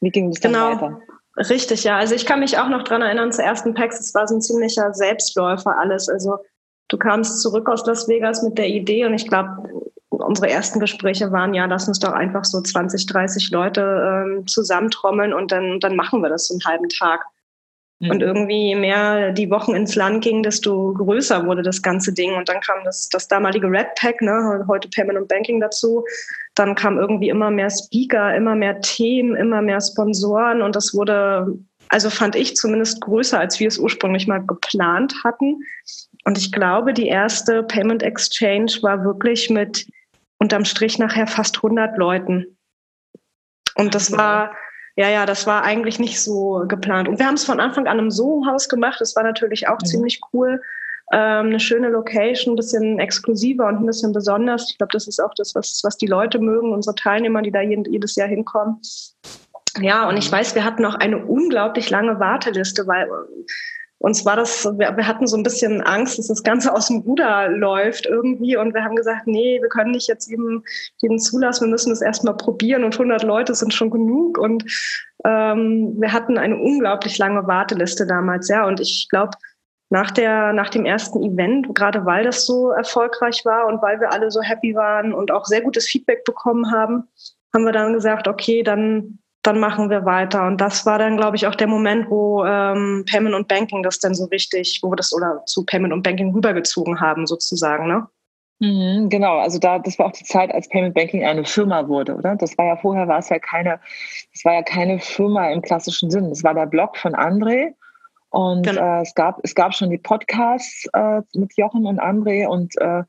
Wie 0.00 0.10
ging 0.10 0.30
es 0.30 0.40
dann 0.40 0.52
genau. 0.52 0.72
weiter? 0.72 1.00
Richtig, 1.36 1.84
ja. 1.84 1.96
Also 1.96 2.14
ich 2.14 2.26
kann 2.26 2.40
mich 2.40 2.58
auch 2.58 2.68
noch 2.68 2.84
dran 2.84 3.02
erinnern, 3.02 3.32
zu 3.32 3.42
ersten 3.42 3.74
Packs, 3.74 3.98
es 3.98 4.14
war 4.14 4.28
so 4.28 4.36
ein 4.36 4.40
ziemlicher 4.40 4.94
Selbstläufer 4.94 5.76
alles. 5.76 6.08
Also 6.08 6.38
du 6.88 6.96
kamst 6.96 7.40
zurück 7.42 7.68
aus 7.68 7.84
Las 7.86 8.08
Vegas 8.08 8.42
mit 8.42 8.56
der 8.56 8.68
Idee 8.68 9.04
und 9.04 9.14
ich 9.14 9.28
glaube, 9.28 9.68
unsere 10.10 10.48
ersten 10.48 10.78
Gespräche 10.78 11.32
waren 11.32 11.54
ja, 11.54 11.64
lass 11.66 11.88
uns 11.88 11.98
doch 11.98 12.12
einfach 12.12 12.44
so 12.44 12.60
20, 12.60 13.06
30 13.06 13.50
Leute 13.50 14.24
ähm, 14.26 14.46
zusammentrommeln 14.46 15.34
und 15.34 15.50
dann, 15.50 15.80
dann 15.80 15.96
machen 15.96 16.22
wir 16.22 16.28
das 16.28 16.46
so 16.46 16.54
einen 16.54 16.64
halben 16.64 16.88
Tag. 16.88 17.24
Mhm. 18.04 18.10
Und 18.10 18.22
irgendwie 18.22 18.68
je 18.68 18.76
mehr 18.76 19.32
die 19.32 19.50
Wochen 19.50 19.74
ins 19.74 19.94
Land 19.94 20.22
gingen, 20.22 20.42
desto 20.42 20.92
größer 20.92 21.46
wurde 21.46 21.62
das 21.62 21.82
ganze 21.82 22.12
Ding. 22.12 22.34
Und 22.34 22.48
dann 22.48 22.60
kam 22.60 22.84
das, 22.84 23.08
das 23.08 23.28
damalige 23.28 23.66
Red 23.66 23.88
Pack, 23.98 24.20
ne, 24.20 24.64
heute 24.68 24.88
Payment 24.88 25.18
und 25.18 25.28
Banking 25.28 25.60
dazu. 25.60 26.04
Dann 26.54 26.74
kam 26.74 26.98
irgendwie 26.98 27.30
immer 27.30 27.50
mehr 27.50 27.70
Speaker, 27.70 28.34
immer 28.34 28.54
mehr 28.54 28.80
Themen, 28.80 29.34
immer 29.34 29.62
mehr 29.62 29.80
Sponsoren 29.80 30.62
und 30.62 30.76
das 30.76 30.94
wurde, 30.94 31.58
also 31.88 32.10
fand 32.10 32.36
ich 32.36 32.56
zumindest 32.56 33.00
größer, 33.00 33.38
als 33.38 33.58
wir 33.58 33.68
es 33.68 33.78
ursprünglich 33.78 34.26
mal 34.26 34.44
geplant 34.44 35.14
hatten. 35.24 35.60
Und 36.24 36.38
ich 36.38 36.52
glaube, 36.52 36.92
die 36.92 37.08
erste 37.08 37.62
Payment 37.62 38.02
Exchange 38.02 38.72
war 38.82 39.04
wirklich 39.04 39.50
mit 39.50 39.86
unterm 40.38 40.64
Strich 40.64 40.98
nachher 40.98 41.26
fast 41.26 41.56
100 41.56 41.96
Leuten. 41.96 42.56
Und 43.76 43.94
das 43.94 44.12
war, 44.12 44.54
ja, 44.96 45.08
ja, 45.08 45.26
das 45.26 45.46
war 45.46 45.64
eigentlich 45.64 45.98
nicht 45.98 46.20
so 46.20 46.64
geplant. 46.68 47.08
Und 47.08 47.18
wir 47.18 47.26
haben 47.26 47.34
es 47.34 47.44
von 47.44 47.60
Anfang 47.60 47.86
an 47.86 47.98
im 47.98 48.10
Soho-Haus 48.10 48.68
gemacht. 48.68 49.00
Das 49.00 49.16
war 49.16 49.24
natürlich 49.24 49.68
auch 49.68 49.78
mhm. 49.80 49.86
ziemlich 49.86 50.20
cool 50.32 50.60
ähm, 51.12 51.46
eine 51.46 51.60
schöne 51.60 51.88
Location, 51.88 52.54
ein 52.54 52.56
bisschen 52.56 52.98
exklusiver 52.98 53.66
und 53.66 53.76
ein 53.76 53.86
bisschen 53.86 54.12
besonders. 54.12 54.70
Ich 54.70 54.78
glaube, 54.78 54.92
das 54.92 55.06
ist 55.06 55.20
auch 55.20 55.34
das, 55.36 55.54
was, 55.54 55.80
was 55.82 55.96
die 55.96 56.06
Leute 56.06 56.38
mögen, 56.38 56.72
unsere 56.72 56.94
Teilnehmer, 56.94 57.42
die 57.42 57.50
da 57.50 57.60
jedes 57.60 58.14
Jahr 58.16 58.28
hinkommen. 58.28 58.80
Ja, 59.80 60.08
und 60.08 60.16
ich 60.16 60.30
mhm. 60.30 60.36
weiß, 60.36 60.54
wir 60.54 60.64
hatten 60.64 60.84
auch 60.84 60.94
eine 60.94 61.18
unglaublich 61.18 61.90
lange 61.90 62.20
Warteliste, 62.20 62.86
weil 62.86 63.08
uns 63.98 64.24
war 64.26 64.36
das, 64.36 64.64
wir, 64.64 64.96
wir, 64.96 65.06
hatten 65.06 65.26
so 65.26 65.36
ein 65.36 65.42
bisschen 65.42 65.80
Angst, 65.80 66.18
dass 66.18 66.28
das 66.28 66.42
Ganze 66.42 66.72
aus 66.72 66.88
dem 66.88 66.98
Ruder 66.98 67.48
läuft 67.48 68.06
irgendwie. 68.06 68.56
Und 68.56 68.74
wir 68.74 68.84
haben 68.84 68.96
gesagt, 68.96 69.26
nee, 69.26 69.58
wir 69.60 69.68
können 69.68 69.92
nicht 69.92 70.08
jetzt 70.08 70.28
eben 70.28 70.62
jeden 71.00 71.18
zulassen, 71.18 71.66
wir 71.66 71.70
müssen 71.70 71.90
das 71.90 72.02
erstmal 72.02 72.36
probieren. 72.36 72.84
Und 72.84 72.94
100 72.94 73.22
Leute 73.22 73.54
sind 73.54 73.72
schon 73.72 73.90
genug. 73.90 74.36
Und 74.38 74.64
ähm, 75.24 75.94
wir 75.98 76.12
hatten 76.12 76.36
eine 76.36 76.56
unglaublich 76.56 77.16
lange 77.18 77.46
Warteliste 77.46 78.06
damals, 78.06 78.48
ja, 78.48 78.66
und 78.66 78.80
ich 78.80 79.08
glaube, 79.08 79.30
nach, 79.90 80.10
der, 80.10 80.52
nach 80.52 80.70
dem 80.70 80.84
ersten 80.84 81.22
Event, 81.22 81.74
gerade 81.74 82.04
weil 82.04 82.24
das 82.24 82.46
so 82.46 82.70
erfolgreich 82.70 83.44
war 83.44 83.66
und 83.66 83.80
weil 83.80 84.00
wir 84.00 84.12
alle 84.12 84.30
so 84.30 84.42
happy 84.42 84.74
waren 84.74 85.14
und 85.14 85.30
auch 85.30 85.44
sehr 85.44 85.60
gutes 85.60 85.86
Feedback 85.86 86.24
bekommen 86.24 86.70
haben, 86.70 87.04
haben 87.54 87.64
wir 87.64 87.72
dann 87.72 87.92
gesagt, 87.92 88.26
okay, 88.26 88.62
dann, 88.62 89.20
dann 89.44 89.60
machen 89.60 89.90
wir 89.90 90.04
weiter. 90.04 90.46
Und 90.46 90.60
das 90.60 90.86
war 90.86 90.98
dann, 90.98 91.16
glaube 91.16 91.36
ich, 91.36 91.46
auch 91.46 91.54
der 91.54 91.66
Moment, 91.66 92.10
wo 92.10 92.44
ähm, 92.44 93.04
Payment 93.08 93.34
und 93.34 93.46
Banking 93.46 93.82
das 93.82 94.00
dann 94.00 94.14
so 94.14 94.24
richtig, 94.24 94.80
wo 94.82 94.90
wir 94.90 94.96
das 94.96 95.12
oder 95.12 95.44
zu 95.46 95.64
Payment 95.64 95.92
und 95.92 96.02
Banking 96.02 96.34
rübergezogen 96.34 97.00
haben, 97.00 97.26
sozusagen, 97.26 97.86
ne? 97.86 98.08
Mhm, 98.60 99.08
genau, 99.08 99.38
also 99.38 99.58
da, 99.58 99.78
das 99.78 99.98
war 99.98 100.06
auch 100.06 100.12
die 100.12 100.24
Zeit, 100.24 100.52
als 100.52 100.68
Payment 100.68 100.94
Banking 100.94 101.24
eine 101.24 101.44
Firma 101.44 101.86
wurde, 101.88 102.14
oder? 102.14 102.36
Das 102.36 102.56
war 102.56 102.66
ja 102.66 102.76
vorher 102.76 103.06
war 103.08 103.18
es 103.18 103.28
ja 103.28 103.38
keine, 103.38 103.80
das 104.32 104.44
war 104.44 104.54
ja 104.54 104.62
keine 104.62 104.98
Firma 104.98 105.50
im 105.50 105.60
klassischen 105.60 106.10
Sinn. 106.10 106.30
Das 106.30 106.42
war 106.44 106.54
der 106.54 106.66
Blog 106.66 106.96
von 106.96 107.14
André 107.14 107.74
und 108.30 108.66
genau. 108.66 108.98
äh, 108.98 109.02
es, 109.02 109.14
gab, 109.14 109.40
es 109.42 109.54
gab 109.54 109.74
schon 109.74 109.90
die 109.90 109.98
Podcasts 109.98 110.86
äh, 110.94 111.20
mit 111.34 111.56
Jochen 111.56 111.84
und 111.84 112.00
André 112.00 112.46
und 112.46 112.76
äh, 112.80 113.02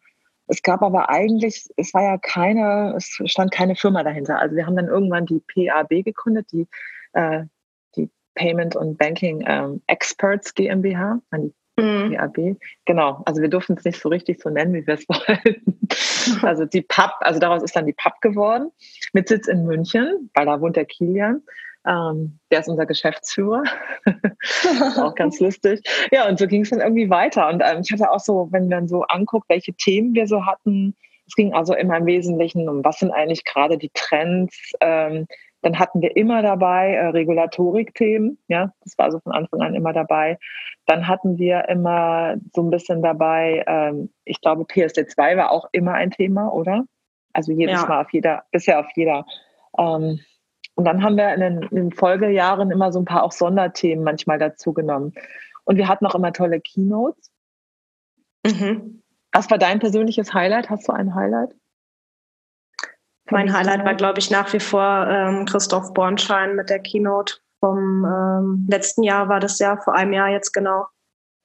es 0.48 0.62
gab 0.62 0.82
aber 0.82 1.10
eigentlich, 1.10 1.68
es 1.76 1.94
war 1.94 2.04
ja 2.04 2.18
keine, 2.18 2.94
es 2.96 3.20
stand 3.26 3.52
keine 3.52 3.76
Firma 3.76 4.04
dahinter. 4.04 4.40
Also 4.40 4.56
wir 4.56 4.66
haben 4.66 4.76
dann 4.76 4.88
irgendwann 4.88 5.26
die 5.26 5.40
PAB 5.40 6.04
gegründet, 6.04 6.48
die, 6.52 6.68
äh, 7.14 7.46
die 7.96 8.10
Payment 8.36 8.76
und 8.76 8.98
Banking 8.98 9.44
ähm, 9.48 9.82
Experts 9.88 10.54
GmbH, 10.54 11.20
an 11.32 11.54
die 11.78 11.82
mhm. 11.82 12.16
PAB. 12.16 12.58
Genau, 12.86 13.24
also 13.26 13.42
wir 13.42 13.50
durften 13.50 13.74
es 13.78 13.86
nicht 13.86 14.00
so 14.00 14.10
richtig 14.10 14.42
so 14.42 14.50
nennen, 14.50 14.74
wie 14.74 14.86
wir 14.86 14.96
es 14.96 15.06
wollten. 15.10 15.80
also 16.44 16.66
die 16.66 16.82
PAP, 16.82 17.14
also 17.22 17.40
daraus 17.40 17.64
ist 17.64 17.76
dann 17.76 17.88
die 17.88 17.94
PAP 17.94 18.22
geworden, 18.22 18.72
mit 19.14 19.28
Sitz 19.28 19.48
in 19.48 19.66
München, 19.66 20.30
weil 20.36 20.46
da 20.46 20.62
wohnt 20.62 20.76
der 20.76 20.86
Kilian. 20.86 21.42
Ähm, 21.88 22.40
der 22.52 22.62
ist 22.62 22.70
unser 22.70 22.86
Geschäftsführer. 22.86 23.64
auch 24.98 25.16
ganz 25.16 25.40
lustig. 25.40 25.82
Ja, 26.12 26.28
und 26.28 26.40
so 26.40 26.48
ging 26.48 26.62
es 26.62 26.70
dann 26.70 26.82
irgendwie 26.82 27.10
weiter. 27.10 27.48
Und 27.50 27.62
ähm, 27.66 27.82
ich 27.84 27.92
hatte 27.92 28.12
auch 28.12 28.20
so, 28.20 28.48
wenn 28.52 28.68
man 28.68 28.88
so 28.88 29.04
anguckt, 29.04 29.50
welche 29.50 29.74
Themen 29.74 30.14
wir 30.16 30.28
so 30.28 30.46
hatten, 30.46 30.96
es 31.28 31.36
ging 31.36 31.54
also 31.54 31.74
immer 31.74 31.98
im 31.98 32.06
Wesentlichen 32.06 32.70
um, 32.70 32.84
was 32.84 33.00
sind 33.00 33.12
eigentlich 33.12 33.46
gerade 33.46 33.78
die 33.78 33.92
Trends. 33.94 34.74
Ähm, 34.80 35.28
dann 35.62 35.80
hatten 35.80 36.02
wir 36.02 36.16
immer 36.16 36.44
dabei 36.44 36.94
äh, 36.94 37.08
Regulatorik-Themen, 37.08 38.38
ja, 38.48 38.72
das 38.84 38.96
war 39.00 39.06
also 39.06 39.20
von 39.20 39.34
Anfang 39.34 39.62
an 39.62 39.74
immer 39.74 39.94
dabei. 39.94 40.38
Dann 40.86 41.08
hatten 41.08 41.40
wir 41.40 41.68
immer 41.70 42.36
so 42.54 42.62
ein 42.62 42.70
bisschen 42.70 43.02
dabei, 43.02 43.64
ähm, 43.66 44.14
ich 44.26 44.40
glaube, 44.42 44.64
PSD2 44.66 45.38
war 45.38 45.52
auch 45.52 45.68
immer 45.72 45.94
ein 45.94 46.12
Thema, 46.12 46.54
oder? 46.54 46.86
Also 47.34 47.52
jedes 47.52 47.82
ja. 47.82 47.88
Mal 47.88 48.02
auf 48.02 48.14
jeder, 48.14 48.44
bisher 48.52 48.80
auf 48.80 48.88
jeder. 48.96 49.26
Ähm, 49.80 50.20
und 50.76 50.86
dann 50.86 51.04
haben 51.04 51.16
wir 51.18 51.34
in 51.34 51.40
den, 51.40 51.62
in 51.64 51.76
den, 51.76 51.92
Folgejahren 51.92 52.70
immer 52.70 52.92
so 52.92 53.00
ein 53.00 53.06
paar 53.06 53.24
auch 53.24 53.32
Sonderthemen 53.32 54.04
manchmal 54.04 54.38
dazu 54.38 54.74
genommen. 54.74 55.14
Und 55.64 55.78
wir 55.78 55.88
hatten 55.88 56.06
auch 56.06 56.16
immer 56.16 56.34
tolle 56.34 56.60
Keynotes. 56.60 57.32
Mhm. 58.46 59.02
Was 59.32 59.50
war 59.50 59.58
dein 59.58 59.80
persönliches 59.80 60.34
Highlight? 60.34 60.70
Hast 60.70 60.88
du 60.88 60.92
ein 60.92 61.16
Highlight? 61.16 61.56
Mein 63.32 63.52
Highlight 63.52 63.84
war, 63.86 63.96
glaube 63.96 64.20
ich, 64.20 64.30
nach 64.30 64.52
wie 64.54 64.60
vor 64.60 65.08
ähm, 65.10 65.46
Christoph 65.46 65.94
Bornschein 65.94 66.56
mit 66.56 66.70
der 66.70 66.80
Keynote 66.80 67.36
vom 67.60 68.06
ähm, 68.06 68.68
letzten 68.70 69.02
Jahr 69.02 69.30
war 69.30 69.40
das 69.40 69.58
ja, 69.58 69.78
vor 69.78 69.96
einem 69.96 70.14
Jahr 70.14 70.30
jetzt 70.30 70.52
genau. 70.52 70.86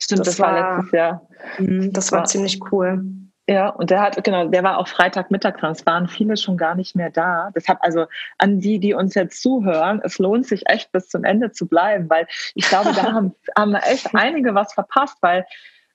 Stimmt, 0.02 0.20
das, 0.20 0.36
das 0.36 0.40
war 0.40 0.76
letztes 0.76 0.92
Jahr. 0.92 1.28
Mh, 1.58 1.88
das 1.92 2.12
war, 2.12 2.20
war 2.20 2.26
ziemlich 2.26 2.60
cool. 2.70 3.02
Ja, 3.50 3.70
und 3.70 3.90
der 3.90 4.00
hat, 4.00 4.22
genau, 4.22 4.46
der 4.46 4.62
war 4.62 4.78
auch 4.78 4.86
Freitagmittag 4.86 5.56
dran. 5.56 5.72
Es 5.72 5.84
waren 5.84 6.06
viele 6.06 6.36
schon 6.36 6.56
gar 6.56 6.76
nicht 6.76 6.94
mehr 6.94 7.10
da. 7.10 7.50
Deshalb 7.52 7.80
also 7.82 8.06
an 8.38 8.60
die, 8.60 8.78
die 8.78 8.94
uns 8.94 9.16
jetzt 9.16 9.42
zuhören, 9.42 10.00
es 10.04 10.20
lohnt 10.20 10.46
sich 10.46 10.68
echt 10.68 10.92
bis 10.92 11.08
zum 11.08 11.24
Ende 11.24 11.50
zu 11.50 11.66
bleiben, 11.66 12.08
weil 12.08 12.28
ich 12.54 12.68
glaube, 12.68 12.92
da 12.94 13.02
haben, 13.12 13.34
haben 13.58 13.74
echt 13.74 14.14
einige 14.14 14.54
was 14.54 14.72
verpasst, 14.72 15.16
weil 15.20 15.46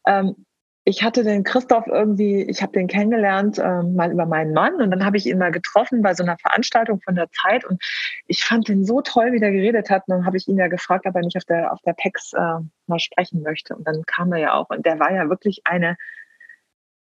ähm, 0.06 0.36
ich 0.84 1.02
hatte 1.02 1.24
den 1.24 1.46
Christoph 1.46 1.88
irgendwie, 1.88 2.42
ich 2.42 2.62
habe 2.62 2.74
den 2.74 2.88
kennengelernt 2.88 3.58
ähm, 3.58 3.96
mal 3.96 4.12
über 4.12 4.26
meinen 4.26 4.52
Mann 4.52 4.82
und 4.82 4.92
dann 4.92 5.06
habe 5.06 5.16
ich 5.16 5.26
ihn 5.26 5.38
mal 5.38 5.54
getroffen 5.54 6.02
bei 6.02 6.14
so 6.14 6.24
einer 6.24 6.38
Veranstaltung 6.38 7.00
von 7.00 7.16
der 7.16 7.32
Zeit 7.32 7.64
und 7.64 7.82
ich 8.28 8.44
fand 8.44 8.68
den 8.68 8.84
so 8.84 9.00
toll, 9.00 9.32
wie 9.32 9.40
der 9.40 9.54
geredet 9.54 9.90
hat. 9.90 10.04
Und 10.08 10.18
dann 10.18 10.26
habe 10.26 10.36
ich 10.36 10.46
ihn 10.50 10.58
ja 10.58 10.68
gefragt, 10.68 11.06
ob 11.06 11.16
er 11.16 11.22
nicht 11.22 11.38
auf 11.38 11.46
der 11.46 11.72
auf 11.72 11.80
der 11.86 11.94
PEX 11.94 12.34
äh, 12.34 12.60
mal 12.88 13.00
sprechen 13.00 13.44
möchte. 13.44 13.78
Und 13.78 13.88
dann 13.88 14.04
kam 14.06 14.34
er 14.34 14.40
ja 14.40 14.54
auch 14.56 14.70
und 14.72 14.86
der 14.86 15.00
war 15.00 15.14
ja 15.14 15.30
wirklich 15.30 15.62
eine. 15.64 15.96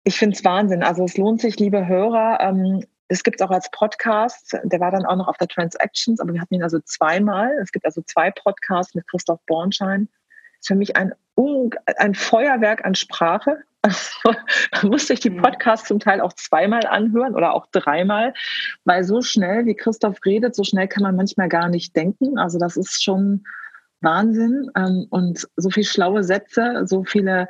Ich 0.07 0.17
finde 0.17 0.37
es 0.37 0.45
Wahnsinn. 0.45 0.83
Also 0.83 1.03
es 1.03 1.17
lohnt 1.17 1.41
sich, 1.41 1.59
liebe 1.59 1.85
Hörer. 1.85 2.39
Ähm, 2.39 2.85
es 3.09 3.23
gibt 3.23 3.41
auch 3.41 3.51
als 3.51 3.69
Podcast, 3.71 4.57
der 4.63 4.79
war 4.79 4.89
dann 4.89 5.05
auch 5.05 5.17
noch 5.17 5.27
auf 5.27 5.35
der 5.35 5.49
Transactions, 5.49 6.21
aber 6.21 6.33
wir 6.33 6.39
hatten 6.39 6.53
ihn 6.53 6.63
also 6.63 6.79
zweimal. 6.79 7.51
Es 7.61 7.73
gibt 7.73 7.85
also 7.85 8.01
zwei 8.05 8.31
Podcasts 8.31 8.95
mit 8.95 9.05
Christoph 9.07 9.41
Bornschein 9.45 10.07
ist 10.59 10.67
für 10.67 10.75
mich 10.75 10.95
ein, 10.95 11.13
ein 11.97 12.15
Feuerwerk 12.15 12.85
an 12.85 12.95
Sprache. 12.95 13.57
Also, 13.83 14.35
man 14.73 14.91
muss 14.91 15.07
sich 15.07 15.21
die 15.21 15.29
mhm. 15.29 15.41
Podcasts 15.41 15.87
zum 15.87 15.99
Teil 15.99 16.19
auch 16.19 16.33
zweimal 16.33 16.85
anhören 16.87 17.35
oder 17.35 17.53
auch 17.53 17.67
dreimal, 17.67 18.33
weil 18.83 19.05
so 19.05 19.21
schnell, 19.21 19.65
wie 19.65 19.75
Christoph 19.75 20.17
redet, 20.25 20.55
so 20.55 20.63
schnell 20.65 20.89
kann 20.89 21.03
man 21.03 21.15
manchmal 21.15 21.47
gar 21.47 21.69
nicht 21.69 21.95
denken. 21.95 22.37
Also 22.37 22.59
das 22.59 22.75
ist 22.75 23.01
schon 23.01 23.45
Wahnsinn. 24.01 24.69
Ähm, 24.75 25.05
und 25.09 25.47
so 25.55 25.69
viele 25.69 25.85
schlaue 25.85 26.23
Sätze, 26.23 26.81
so 26.85 27.05
viele 27.05 27.47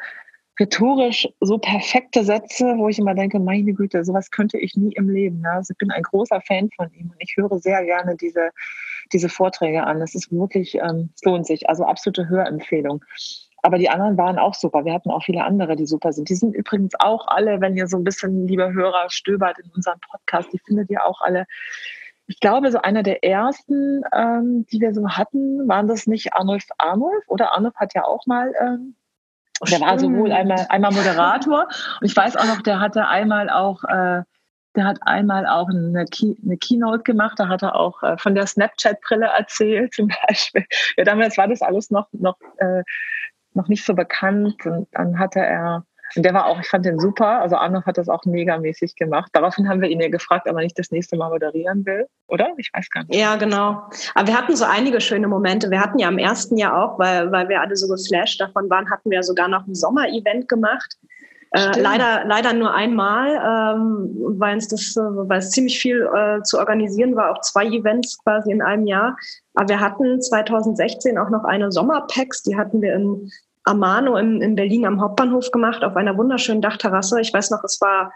rhetorisch 0.59 1.27
so 1.39 1.57
perfekte 1.57 2.23
Sätze, 2.23 2.77
wo 2.77 2.89
ich 2.89 2.99
immer 2.99 3.13
denke, 3.13 3.39
meine 3.39 3.73
Güte, 3.73 4.03
sowas 4.03 4.31
könnte 4.31 4.57
ich 4.57 4.75
nie 4.75 4.93
im 4.93 5.09
Leben. 5.09 5.41
Ne? 5.41 5.51
Also 5.51 5.71
ich 5.71 5.77
bin 5.77 5.91
ein 5.91 6.03
großer 6.03 6.41
Fan 6.41 6.69
von 6.75 6.91
ihm 6.93 7.09
und 7.11 7.17
ich 7.19 7.35
höre 7.37 7.59
sehr 7.59 7.83
gerne 7.85 8.15
diese, 8.15 8.49
diese 9.13 9.29
Vorträge 9.29 9.83
an. 9.83 10.01
Es 10.01 10.15
ist 10.15 10.31
wirklich, 10.31 10.75
ähm, 10.75 11.09
es 11.15 11.23
lohnt 11.23 11.45
sich. 11.45 11.69
Also 11.69 11.83
absolute 11.85 12.27
Hörempfehlung. 12.27 13.03
Aber 13.63 13.77
die 13.77 13.89
anderen 13.89 14.17
waren 14.17 14.37
auch 14.37 14.53
super. 14.53 14.85
Wir 14.85 14.93
hatten 14.93 15.11
auch 15.11 15.23
viele 15.23 15.43
andere, 15.43 15.75
die 15.75 15.85
super 15.85 16.13
sind. 16.13 16.29
Die 16.29 16.35
sind 16.35 16.55
übrigens 16.55 16.93
auch 16.99 17.27
alle, 17.27 17.59
wenn 17.59 17.75
ihr 17.75 17.87
so 17.87 17.97
ein 17.97 18.03
bisschen, 18.03 18.47
lieber 18.47 18.71
Hörer, 18.71 19.09
stöbert 19.09 19.59
in 19.59 19.69
unserem 19.75 19.99
Podcast, 19.99 20.53
die 20.53 20.59
findet 20.59 20.89
ihr 20.89 21.05
auch 21.05 21.21
alle. 21.21 21.45
Ich 22.27 22.39
glaube, 22.39 22.71
so 22.71 22.79
einer 22.79 23.03
der 23.03 23.23
ersten, 23.23 24.03
ähm, 24.13 24.65
die 24.71 24.81
wir 24.81 24.93
so 24.93 25.09
hatten, 25.09 25.67
waren 25.67 25.87
das 25.87 26.07
nicht 26.07 26.33
Arnulf 26.33 26.65
Arnulf? 26.77 27.23
Oder 27.27 27.53
Arnulf 27.53 27.75
hat 27.75 27.93
ja 27.93 28.03
auch 28.03 28.25
mal 28.25 28.53
ähm, 28.61 28.95
der 29.65 29.81
war 29.81 29.97
sowohl 29.97 30.31
einmal, 30.31 30.65
einmal 30.69 30.91
Moderator 30.91 31.67
und 31.99 32.05
ich 32.05 32.15
weiß 32.15 32.35
auch 32.35 32.45
noch, 32.45 32.61
der 32.61 32.79
hatte 32.79 33.07
einmal 33.07 33.49
auch, 33.49 33.83
äh, 33.85 34.23
der 34.75 34.85
hat 34.85 34.99
einmal 35.01 35.47
auch 35.47 35.69
eine, 35.69 36.05
Key, 36.05 36.35
eine 36.45 36.57
Keynote 36.57 37.03
gemacht, 37.03 37.39
da 37.39 37.47
hat 37.47 37.63
er 37.63 37.75
auch 37.75 38.03
äh, 38.03 38.17
von 38.17 38.35
der 38.35 38.45
Snapchat-Brille 38.45 39.25
erzählt 39.25 39.93
zum 39.93 40.09
Beispiel. 40.27 40.65
Ja, 40.97 41.03
damals 41.03 41.37
war 41.37 41.47
das 41.47 41.61
alles 41.61 41.89
noch, 41.89 42.07
noch, 42.11 42.37
äh, 42.57 42.83
noch 43.53 43.67
nicht 43.67 43.83
so 43.83 43.95
bekannt 43.95 44.63
und 44.65 44.87
dann 44.91 45.17
hatte 45.17 45.39
er 45.39 45.83
und 46.15 46.23
der 46.23 46.33
war 46.33 46.45
auch, 46.45 46.59
ich 46.59 46.67
fand 46.67 46.85
den 46.85 46.99
super. 46.99 47.41
Also 47.41 47.55
Arnold 47.57 47.85
hat 47.85 47.97
das 47.97 48.09
auch 48.09 48.23
megamäßig 48.25 48.95
gemacht. 48.95 49.29
Daraufhin 49.33 49.67
haben 49.67 49.81
wir 49.81 49.89
ihn 49.89 49.99
ja 49.99 50.09
gefragt, 50.09 50.47
ob 50.49 50.55
er 50.55 50.63
nicht 50.63 50.79
das 50.79 50.91
nächste 50.91 51.17
Mal 51.17 51.29
moderieren 51.29 51.85
will, 51.85 52.07
oder? 52.27 52.49
Ich 52.57 52.71
weiß 52.73 52.89
gar 52.89 53.03
nicht. 53.03 53.15
Ja, 53.15 53.35
genau. 53.35 53.83
Aber 54.15 54.27
wir 54.27 54.37
hatten 54.37 54.55
so 54.55 54.65
einige 54.65 55.01
schöne 55.01 55.27
Momente. 55.27 55.69
Wir 55.69 55.81
hatten 55.81 55.99
ja 55.99 56.07
am 56.07 56.17
ersten 56.17 56.57
Jahr 56.57 56.81
auch, 56.81 56.99
weil, 56.99 57.31
weil 57.31 57.49
wir 57.49 57.61
alle 57.61 57.75
so 57.75 57.87
geflasht 57.87 58.39
davon 58.39 58.69
waren, 58.69 58.89
hatten 58.89 59.09
wir 59.11 59.21
sogar 59.23 59.47
noch 59.47 59.67
ein 59.67 59.75
Sommer-Event 59.75 60.47
gemacht. 60.47 60.97
Äh, 61.51 61.79
leider, 61.79 62.25
leider 62.25 62.53
nur 62.53 62.73
einmal, 62.73 63.29
ähm, 63.29 64.15
weil 64.37 64.57
es 64.57 64.67
das, 64.67 64.95
weil 64.97 65.39
es 65.39 65.51
ziemlich 65.51 65.79
viel 65.79 66.07
äh, 66.13 66.41
zu 66.43 66.57
organisieren 66.59 67.15
war, 67.15 67.31
auch 67.31 67.41
zwei 67.41 67.65
Events 67.65 68.21
quasi 68.23 68.51
in 68.51 68.61
einem 68.61 68.85
Jahr. 68.85 69.17
Aber 69.53 69.69
wir 69.69 69.79
hatten 69.79 70.21
2016 70.21 71.17
auch 71.17 71.29
noch 71.29 71.45
eine 71.45 71.71
Sommerpacks, 71.71 72.43
die 72.43 72.57
hatten 72.57 72.81
wir 72.81 72.93
in 72.95 73.31
Amano 73.67 74.15
in, 74.17 74.41
in 74.41 74.55
Berlin 74.55 74.85
am 74.85 75.01
Hauptbahnhof 75.01 75.51
gemacht, 75.51 75.83
auf 75.83 75.95
einer 75.95 76.17
wunderschönen 76.17 76.61
Dachterrasse. 76.61 77.21
Ich 77.21 77.33
weiß 77.33 77.51
noch, 77.51 77.63
es 77.63 77.79
war 77.81 78.11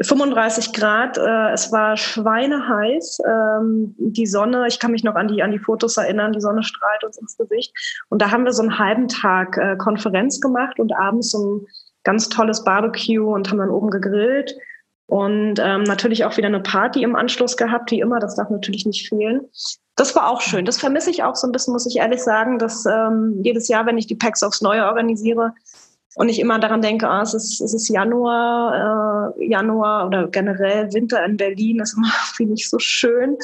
35 0.00 0.72
Grad, 0.72 1.18
äh, 1.18 1.52
es 1.52 1.72
war 1.72 1.96
schweineheiß. 1.96 3.20
Ähm, 3.26 3.94
die 3.98 4.26
Sonne, 4.26 4.66
ich 4.68 4.78
kann 4.78 4.90
mich 4.90 5.04
noch 5.04 5.14
an 5.14 5.28
die, 5.28 5.42
an 5.42 5.52
die 5.52 5.58
Fotos 5.58 5.96
erinnern, 5.96 6.32
die 6.32 6.40
Sonne 6.40 6.62
strahlt 6.62 7.04
uns 7.04 7.18
ins 7.18 7.36
Gesicht. 7.36 7.72
Und 8.08 8.22
da 8.22 8.30
haben 8.30 8.44
wir 8.44 8.52
so 8.52 8.62
einen 8.62 8.78
halben 8.78 9.08
Tag 9.08 9.56
äh, 9.56 9.76
Konferenz 9.76 10.40
gemacht 10.40 10.78
und 10.78 10.92
abends 10.94 11.30
so 11.30 11.38
ein 11.38 11.66
ganz 12.04 12.28
tolles 12.28 12.64
Barbecue 12.64 13.32
und 13.32 13.50
haben 13.50 13.58
dann 13.58 13.70
oben 13.70 13.90
gegrillt. 13.90 14.56
Und 15.06 15.58
ähm, 15.58 15.82
natürlich 15.82 16.24
auch 16.24 16.36
wieder 16.36 16.48
eine 16.48 16.60
Party 16.60 17.02
im 17.02 17.14
Anschluss 17.14 17.56
gehabt, 17.56 17.90
wie 17.90 18.00
immer, 18.00 18.18
das 18.18 18.36
darf 18.36 18.50
natürlich 18.50 18.86
nicht 18.86 19.08
fehlen. 19.08 19.42
Das 19.96 20.16
war 20.16 20.30
auch 20.30 20.40
schön. 20.40 20.64
Das 20.64 20.78
vermisse 20.78 21.10
ich 21.10 21.22
auch 21.22 21.36
so 21.36 21.46
ein 21.46 21.52
bisschen, 21.52 21.72
muss 21.72 21.86
ich 21.86 21.96
ehrlich 21.96 22.22
sagen, 22.22 22.58
dass 22.58 22.86
ähm, 22.86 23.40
jedes 23.42 23.68
Jahr, 23.68 23.86
wenn 23.86 23.98
ich 23.98 24.06
die 24.06 24.14
Packs 24.14 24.42
aufs 24.42 24.62
Neue 24.62 24.86
organisiere 24.86 25.52
und 26.14 26.28
ich 26.28 26.40
immer 26.40 26.58
daran 26.58 26.82
denke, 26.82 27.08
ah, 27.08 27.22
es, 27.22 27.34
ist, 27.34 27.60
es 27.60 27.74
ist 27.74 27.88
Januar, 27.88 29.34
äh, 29.38 29.46
Januar 29.46 30.06
oder 30.06 30.28
generell 30.28 30.92
Winter 30.92 31.24
in 31.24 31.36
Berlin, 31.36 31.78
das 31.78 31.90
ist 31.92 31.96
immer 31.96 32.08
finde 32.34 32.54
ich 32.54 32.68
so 32.68 32.78
schön. 32.78 33.36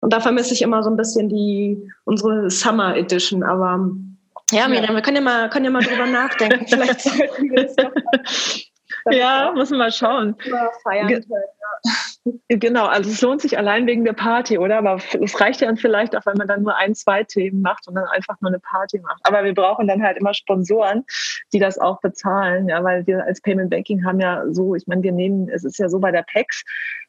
Und 0.00 0.12
da 0.12 0.20
vermisse 0.20 0.54
ich 0.54 0.62
immer 0.62 0.82
so 0.82 0.90
ein 0.90 0.96
bisschen 0.96 1.28
die 1.28 1.78
unsere 2.04 2.50
Summer 2.50 2.96
Edition. 2.96 3.42
Aber 3.42 3.90
ja, 4.50 4.66
Miriam, 4.68 4.94
wir 4.94 5.02
können 5.02 5.16
ja 5.16 5.22
mal, 5.22 5.50
können 5.50 5.66
ja 5.66 5.70
mal 5.70 5.82
drüber 5.82 6.06
nachdenken. 6.10 6.66
Vielleicht 6.66 7.02
sollten 7.02 7.50
wir 7.50 7.66
doch 7.76 7.92
ja, 9.10 9.52
muss 9.54 9.70
man 9.70 9.78
mal 9.78 9.92
schauen. 9.92 10.36
Feiern 10.82 11.08
können, 11.08 11.26
ja. 11.30 11.90
Genau, 12.48 12.86
also 12.86 13.10
es 13.10 13.20
lohnt 13.22 13.40
sich 13.40 13.56
allein 13.56 13.86
wegen 13.86 14.04
der 14.04 14.12
Party, 14.12 14.58
oder? 14.58 14.78
Aber 14.78 14.96
es 14.96 15.40
reicht 15.40 15.62
ja 15.62 15.66
dann 15.68 15.78
vielleicht 15.78 16.14
auch, 16.14 16.26
wenn 16.26 16.36
man 16.36 16.48
dann 16.48 16.62
nur 16.62 16.76
ein, 16.76 16.94
zwei 16.94 17.24
Themen 17.24 17.62
macht 17.62 17.88
und 17.88 17.94
dann 17.94 18.04
einfach 18.04 18.38
nur 18.40 18.50
eine 18.50 18.58
Party 18.58 19.00
macht. 19.00 19.20
Aber 19.24 19.42
wir 19.42 19.54
brauchen 19.54 19.88
dann 19.88 20.02
halt 20.02 20.18
immer 20.18 20.34
Sponsoren, 20.34 21.04
die 21.52 21.58
das 21.58 21.78
auch 21.78 22.00
bezahlen, 22.00 22.68
ja, 22.68 22.84
weil 22.84 23.06
wir 23.06 23.24
als 23.24 23.40
Payment 23.40 23.70
Banking 23.70 24.04
haben 24.04 24.20
ja 24.20 24.44
so, 24.50 24.74
ich 24.74 24.86
meine, 24.86 25.02
wir 25.02 25.12
nehmen, 25.12 25.48
es 25.48 25.64
ist 25.64 25.78
ja 25.78 25.88
so 25.88 25.98
bei 25.98 26.10
der 26.10 26.22
PEX, 26.22 26.62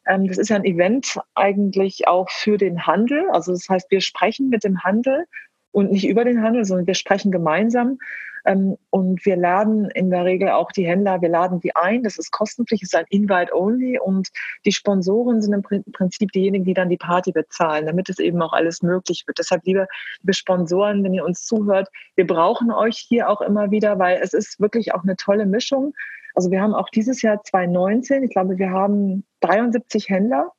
ähm, 0.07 0.27
das 0.27 0.37
ist 0.37 0.49
ja 0.49 0.55
ein 0.55 0.65
Event 0.65 1.19
eigentlich 1.35 2.07
auch 2.07 2.29
für 2.29 2.57
den 2.57 2.87
Handel. 2.87 3.29
Also 3.31 3.51
das 3.51 3.67
heißt, 3.67 3.91
wir 3.91 4.01
sprechen 4.01 4.49
mit 4.49 4.63
dem 4.63 4.81
Handel 4.81 5.25
und 5.71 5.91
nicht 5.91 6.07
über 6.07 6.23
den 6.23 6.41
Handel, 6.41 6.63
sondern 6.63 6.87
wir 6.87 6.95
sprechen 6.95 7.31
gemeinsam 7.31 7.97
und 8.43 9.25
wir 9.25 9.35
laden 9.35 9.89
in 9.91 10.09
der 10.09 10.25
Regel 10.25 10.49
auch 10.49 10.71
die 10.71 10.85
Händler, 10.85 11.21
wir 11.21 11.29
laden 11.29 11.59
die 11.59 11.75
ein. 11.75 12.03
Das 12.03 12.17
ist 12.17 12.31
kostenpflichtig, 12.31 12.87
ist 12.87 12.95
ein 12.95 13.05
Invite-Only 13.09 13.99
und 13.99 14.29
die 14.65 14.71
Sponsoren 14.71 15.41
sind 15.41 15.53
im 15.53 15.83
Prinzip 15.91 16.31
diejenigen, 16.31 16.65
die 16.65 16.73
dann 16.73 16.89
die 16.89 16.97
Party 16.97 17.31
bezahlen, 17.31 17.85
damit 17.85 18.09
es 18.09 18.19
eben 18.19 18.41
auch 18.41 18.53
alles 18.53 18.81
möglich 18.81 19.23
wird. 19.27 19.39
Deshalb, 19.39 19.65
liebe, 19.65 19.87
liebe 20.21 20.33
Sponsoren, 20.33 21.03
wenn 21.03 21.13
ihr 21.13 21.25
uns 21.25 21.45
zuhört, 21.45 21.89
wir 22.15 22.25
brauchen 22.25 22.71
euch 22.71 22.97
hier 22.97 23.29
auch 23.29 23.41
immer 23.41 23.71
wieder, 23.71 23.99
weil 23.99 24.19
es 24.21 24.33
ist 24.33 24.59
wirklich 24.59 24.93
auch 24.93 25.03
eine 25.03 25.15
tolle 25.15 25.45
Mischung. 25.45 25.93
Also 26.33 26.49
wir 26.49 26.61
haben 26.61 26.73
auch 26.73 26.89
dieses 26.89 27.21
Jahr 27.21 27.43
2019, 27.43 28.23
ich 28.23 28.31
glaube, 28.31 28.57
wir 28.57 28.71
haben 28.71 29.25
73 29.41 30.09
Händler 30.09 30.51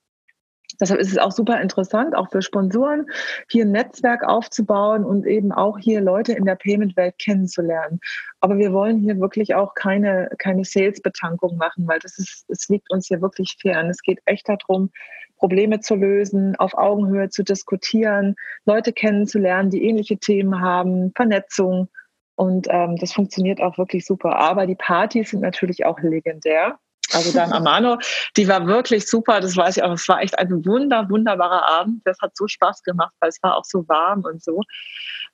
Deshalb 0.83 0.99
ist 0.99 1.13
es 1.13 1.19
auch 1.19 1.31
super 1.31 1.61
interessant, 1.61 2.17
auch 2.17 2.29
für 2.33 2.43
Sponsoren, 2.43 3.07
hier 3.49 3.65
ein 3.65 3.71
Netzwerk 3.71 4.25
aufzubauen 4.25 5.05
und 5.05 5.27
eben 5.27 5.53
auch 5.53 5.79
hier 5.79 6.01
Leute 6.01 6.33
in 6.33 6.45
der 6.45 6.57
Payment-Welt 6.57 7.19
kennenzulernen. 7.19 8.01
Aber 8.41 8.59
wir 8.59 8.73
wollen 8.73 8.99
hier 8.99 9.21
wirklich 9.21 9.55
auch 9.55 9.75
keine, 9.75 10.29
keine 10.39 10.65
Sales-Betankung 10.65 11.57
machen, 11.57 11.87
weil 11.87 12.01
das 12.01 12.19
ist, 12.19 12.47
es 12.49 12.69
liegt 12.69 12.91
uns 12.91 13.07
hier 13.07 13.23
wirklich 13.23 13.57
fern. 13.61 13.91
Es 13.91 14.03
geht 14.03 14.19
echt 14.25 14.49
darum, 14.49 14.91
Probleme 15.37 15.79
zu 15.79 15.95
lösen, 15.95 16.57
auf 16.57 16.75
Augenhöhe 16.75 17.29
zu 17.29 17.45
diskutieren, 17.45 18.35
Leute 18.65 18.93
kennenzulernen, 18.93 19.71
die 19.71 19.85
ähnliche 19.85 20.19
Themen 20.19 20.61
haben, 20.61 21.13
Vernetzung. 21.15 21.89
Und 22.35 22.67
ähm, 22.71 22.97
das 22.97 23.13
funktioniert 23.13 23.61
auch 23.61 23.79
wirklich 23.79 24.05
super. 24.05 24.37
Aber 24.37 24.67
die 24.67 24.75
Partys 24.75 25.31
sind 25.31 25.43
natürlich 25.43 25.87
auch 25.87 26.01
legendär. 26.01 26.77
Also 27.15 27.33
dann 27.33 27.53
Amano, 27.53 27.99
die 28.37 28.49
war 28.49 28.67
wirklich 28.67 29.09
super. 29.09 29.41
Das 29.41 29.57
weiß 29.57 29.77
ich 29.77 29.83
auch. 29.83 29.93
Es 29.93 30.09
war 30.09 30.21
echt 30.21 30.39
ein 30.39 30.65
wunder, 30.65 31.09
wunderbarer 31.09 31.67
Abend. 31.67 32.03
Das 32.05 32.19
hat 32.21 32.37
so 32.37 32.47
Spaß 32.47 32.83
gemacht, 32.83 33.15
weil 33.21 33.29
es 33.29 33.43
war 33.43 33.57
auch 33.57 33.65
so 33.65 33.87
warm 33.89 34.25
und 34.25 34.43
so. 34.43 34.61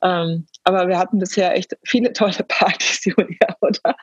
Ähm, 0.03 0.47
aber 0.65 0.89
wir 0.89 0.99
hatten 0.99 1.19
bisher 1.19 1.57
echt 1.57 1.77
viele 1.85 2.13
tolle 2.13 2.45
Partys, 2.47 3.05
Julia, 3.05 3.57
oder? 3.61 3.97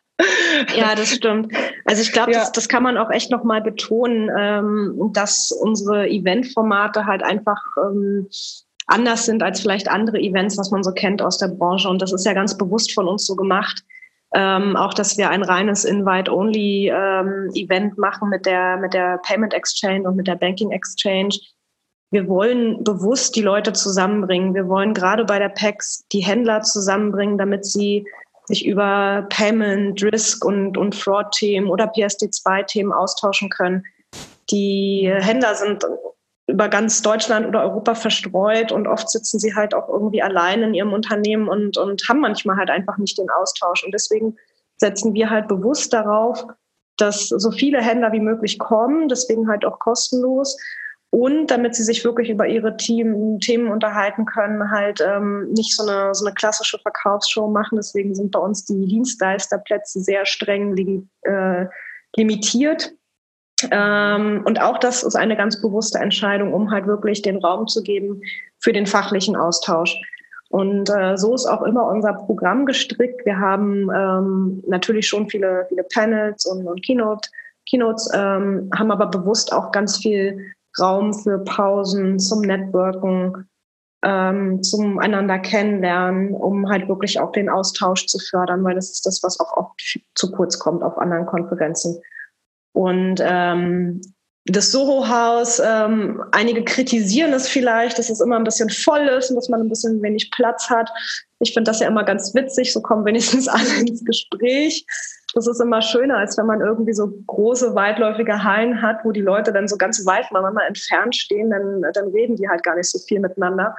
Ja, 0.76 0.96
das 0.96 1.10
stimmt. 1.10 1.54
Also 1.86 2.02
ich 2.02 2.12
glaube, 2.12 2.32
ja. 2.32 2.40
das, 2.40 2.52
das 2.52 2.70
kann 2.70 2.84
man 2.84 2.98
auch 2.98 3.10
echt 3.10 3.32
nochmal 3.32 3.62
betonen, 3.62 4.30
ähm, 4.38 5.12
dass 5.14 5.52
unsere 5.52 6.08
Eventformate 6.10 7.06
halt 7.06 7.24
einfach 7.24 7.62
ähm, 7.84 8.28
anders 8.88 9.26
sind 9.26 9.42
als 9.42 9.62
vielleicht 9.62 9.90
andere 9.90 10.20
Events, 10.20 10.58
was 10.58 10.72
man 10.72 10.84
so 10.84 10.92
kennt 10.92 11.22
aus 11.22 11.38
der 11.38 11.48
Branche. 11.48 11.90
Und 11.90 12.02
das 12.02 12.14
ist 12.14 12.26
ja 12.26 12.34
ganz 12.34 12.58
bewusst 12.58 12.94
von 12.94 13.08
uns 13.08 13.26
so 13.26 13.36
gemacht. 13.36 13.84
Ähm, 14.38 14.76
auch, 14.76 14.94
dass 14.94 15.18
wir 15.18 15.30
ein 15.30 15.44
reines 15.44 15.86
Invite-Only-Event 15.86 17.94
ähm, 17.94 17.96
machen 17.96 18.28
mit 18.28 18.46
der, 18.46 18.76
mit 18.76 18.94
der 18.94 19.18
Payment 19.20 19.54
Exchange 19.54 20.06
und 20.06 20.18
mit 20.18 20.28
der 20.28 20.36
Banking 20.36 20.72
Exchange. 20.72 21.40
Wir 22.12 22.28
wollen 22.28 22.84
bewusst 22.84 23.38
die 23.38 23.42
Leute 23.42 23.72
zusammenbringen. 23.72 24.54
Wir 24.54 24.68
wollen 24.68 24.94
gerade 24.94 25.24
bei 25.24 25.40
der 25.40 25.48
PEX 25.48 26.06
die 26.12 26.20
Händler 26.20 26.64
zusammenbringen, 26.64 27.38
damit 27.38 27.66
sie 27.66 28.06
sich 28.44 28.66
über 28.66 29.26
Payment, 29.30 30.04
Risk 30.04 30.44
und, 30.44 30.78
und 30.78 30.96
Fraud-Themen 30.96 31.70
oder 31.70 31.86
PSD2-Themen 31.86 32.92
austauschen 32.92 33.50
können. 33.50 33.86
Die 34.52 35.10
Händler 35.18 35.56
sind 35.56 35.86
über 36.48 36.70
ganz 36.70 37.02
Deutschland 37.02 37.48
oder 37.48 37.64
Europa 37.64 37.96
verstreut 37.96 38.72
und 38.72 38.88
oft 38.88 39.10
sitzen 39.10 39.40
sie 39.40 39.56
halt 39.56 39.74
auch 39.74 39.90
irgendwie 39.90 40.22
allein 40.22 40.62
in 40.62 40.74
ihrem 40.74 40.94
Unternehmen 40.94 41.48
und, 41.48 41.78
und 41.78 42.08
haben 42.08 42.20
manchmal 42.20 42.58
halt 42.58 42.70
einfach 42.70 42.98
nicht 42.98 43.18
den 43.18 43.30
Austausch. 43.30 43.84
Und 43.84 43.94
deswegen 43.94 44.36
setzen 44.78 45.14
wir 45.14 45.30
halt 45.30 45.48
bewusst 45.48 45.92
darauf, 45.94 46.46
dass 46.98 47.28
so 47.28 47.52
viele 47.52 47.82
Händler 47.82 48.12
wie 48.12 48.20
möglich 48.20 48.60
kommen, 48.60 49.08
deswegen 49.08 49.50
halt 49.50 49.66
auch 49.66 49.80
kostenlos. 49.80 50.58
Und 51.10 51.48
damit 51.48 51.76
sie 51.76 51.84
sich 51.84 52.04
wirklich 52.04 52.30
über 52.30 52.46
ihre 52.46 52.76
Team, 52.78 53.40
Themen 53.40 53.72
unterhalten 53.72 54.26
können, 54.26 54.70
halt 54.70 55.02
ähm, 55.02 55.50
nicht 55.54 55.76
so 55.76 55.84
eine, 55.88 56.14
so 56.14 56.26
eine 56.26 56.34
klassische 56.34 56.78
Verkaufsshow 56.80 57.48
machen. 57.48 57.78
Deswegen 57.78 58.14
sind 58.14 58.32
bei 58.32 58.40
uns 58.40 58.66
die 58.66 58.86
Dienstleisterplätze 58.86 60.02
sehr 60.02 60.26
streng 60.26 60.76
äh, 61.22 61.66
limitiert. 62.18 62.92
Ähm, 63.72 64.44
und 64.46 64.62
auch 64.62 64.78
das 64.78 65.04
ist 65.04 65.16
eine 65.16 65.38
ganz 65.38 65.62
bewusste 65.62 66.00
Entscheidung, 66.00 66.54
um 66.54 66.72
halt 66.72 66.88
wirklich 66.88 67.22
den 67.22 67.38
Raum 67.38 67.68
zu 67.68 67.84
geben 67.84 68.22
für 68.60 68.74
den 68.74 68.86
fachlichen 68.86 69.36
Austausch. 69.36 69.96
Und 70.50 70.90
äh, 70.90 71.18
so 71.18 71.34
ist 71.34 71.46
auch 71.46 71.64
immer 71.64 71.86
unser 71.88 72.14
Programm 72.14 72.66
gestrickt. 72.66 73.26
Wir 73.26 73.40
haben 73.40 73.90
ähm, 73.94 74.64
natürlich 74.68 75.08
schon 75.08 75.30
viele, 75.30 75.66
viele 75.70 75.84
Panels 75.84 76.46
und, 76.46 76.68
und 76.68 76.84
Keynote, 76.86 77.30
Keynotes, 77.68 78.10
ähm, 78.14 78.70
haben 78.78 78.92
aber 78.92 79.08
bewusst 79.08 79.52
auch 79.52 79.72
ganz 79.72 79.98
viel 79.98 80.54
Raum 80.80 81.14
für 81.14 81.40
Pausen, 81.40 82.20
zum 82.20 82.42
Networken, 82.42 83.50
ähm, 84.04 84.62
zum 84.62 85.00
einander 85.00 85.40
kennenlernen, 85.40 86.34
um 86.34 86.70
halt 86.70 86.88
wirklich 86.88 87.20
auch 87.20 87.32
den 87.32 87.50
Austausch 87.50 88.06
zu 88.06 88.20
fördern, 88.20 88.64
weil 88.64 88.76
das 88.76 88.92
ist 88.92 89.06
das, 89.06 89.24
was 89.24 89.40
auch 89.40 89.58
oft 89.58 90.00
zu 90.14 90.32
kurz 90.32 90.60
kommt 90.60 90.84
auf 90.84 90.98
anderen 90.98 91.26
Konferenzen. 91.26 92.02
Und 92.76 93.22
ähm, 93.24 94.02
das 94.44 94.72
Soho-Haus, 94.72 95.62
ähm, 95.64 96.22
einige 96.34 96.64
kritisieren 96.66 97.32
es 97.32 97.48
vielleicht, 97.48 97.98
dass 97.98 98.10
es 98.10 98.20
immer 98.20 98.36
ein 98.36 98.44
bisschen 98.44 98.70
voll 98.70 99.08
ist 99.08 99.30
und 99.30 99.38
dass 99.38 99.48
man 99.48 99.62
ein 99.62 99.70
bisschen 99.70 100.02
wenig 100.02 100.30
Platz 100.32 100.70
hat. 100.70 100.92
Ich 101.40 101.54
finde 101.54 101.72
das 101.72 101.80
ja 101.80 101.88
immer 101.88 102.04
ganz 102.04 102.36
witzig, 102.36 102.74
so 102.74 102.82
kommen 102.82 103.06
wenigstens 103.06 103.48
alle 103.48 103.80
ins 103.80 104.04
Gespräch. 104.04 104.86
Das 105.34 105.48
ist 105.48 105.62
immer 105.62 105.82
schöner, 105.82 106.18
als 106.18 106.38
wenn 106.38 106.48
man 106.48 106.60
irgendwie 106.60 106.94
so 106.94 107.08
große, 107.28 107.76
weitläufige 107.76 108.44
Hallen 108.44 108.82
hat, 108.82 109.06
wo 109.06 109.14
die 109.14 109.22
Leute 109.22 109.54
dann 109.54 109.70
so 109.70 109.78
ganz 109.78 110.06
weit 110.06 110.26
voneinander 110.26 110.68
entfernt 110.68 111.16
stehen, 111.16 111.50
dann, 111.50 111.82
dann 111.94 112.10
reden 112.10 112.36
die 112.36 112.50
halt 112.50 112.62
gar 112.64 112.76
nicht 112.76 112.92
so 112.92 113.00
viel 113.00 113.22
miteinander. 113.22 113.74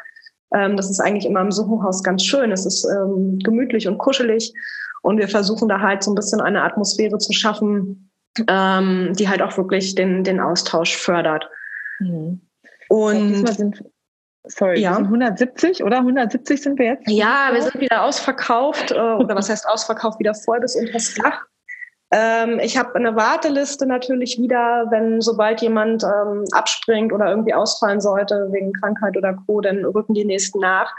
Ähm, 0.55 0.79
das 0.79 0.91
ist 0.91 1.01
eigentlich 1.01 1.27
immer 1.27 1.43
im 1.43 1.53
Soho-Haus 1.53 2.03
ganz 2.03 2.25
schön. 2.25 2.51
Es 2.51 2.65
ist 2.65 2.87
ähm, 2.87 3.39
gemütlich 3.45 3.89
und 3.89 3.99
kuschelig 3.99 4.55
und 5.03 5.19
wir 5.19 5.29
versuchen 5.29 5.69
da 5.69 5.81
halt 5.81 6.03
so 6.03 6.13
ein 6.13 6.17
bisschen 6.17 6.41
eine 6.41 6.63
Atmosphäre 6.63 7.19
zu 7.19 7.35
schaffen, 7.35 8.11
ähm, 8.49 9.13
die 9.15 9.29
halt 9.29 9.43
auch 9.43 9.57
wirklich 9.57 9.95
den, 9.95 10.25
den 10.25 10.41
Austausch 10.41 10.97
fördert. 10.97 11.49
Mhm. 11.99 12.41
Und 12.89 13.47
sind, 13.49 13.85
sorry, 14.45 14.81
ja. 14.81 14.97
170 14.97 15.83
oder 15.83 15.99
170 15.99 16.63
sind 16.63 16.79
wir 16.79 16.87
jetzt? 16.87 17.09
Ja, 17.09 17.49
wir 17.53 17.63
sind 17.63 17.81
wieder 17.81 18.05
ausverkauft 18.05 18.93
äh, 18.93 18.95
oder 18.95 19.35
was 19.35 19.51
heißt 19.51 19.69
ausverkauft, 19.69 20.19
wieder 20.19 20.35
voll 20.35 20.61
bis 20.61 20.77
unter 20.77 20.93
das 20.93 21.15
Dach. 21.15 21.43
Ähm, 22.13 22.61
ich 22.61 22.79
habe 22.79 22.95
eine 22.95 23.17
Warteliste 23.17 23.85
natürlich 23.87 24.39
wieder, 24.39 24.87
wenn 24.91 25.21
sobald 25.21 25.61
jemand 25.61 26.05
ähm, 26.05 26.45
abspringt 26.53 27.13
oder 27.13 27.31
irgendwie 27.31 27.55
ausfallen 27.55 28.01
sollte 28.01 28.49
wegen 28.53 28.73
Krankheit 28.73 29.17
oder 29.17 29.35
Co., 29.47 29.61
dann 29.61 29.85
rücken 29.85 30.15
die 30.15 30.25
nächsten 30.25 30.61
nach. 30.61 30.95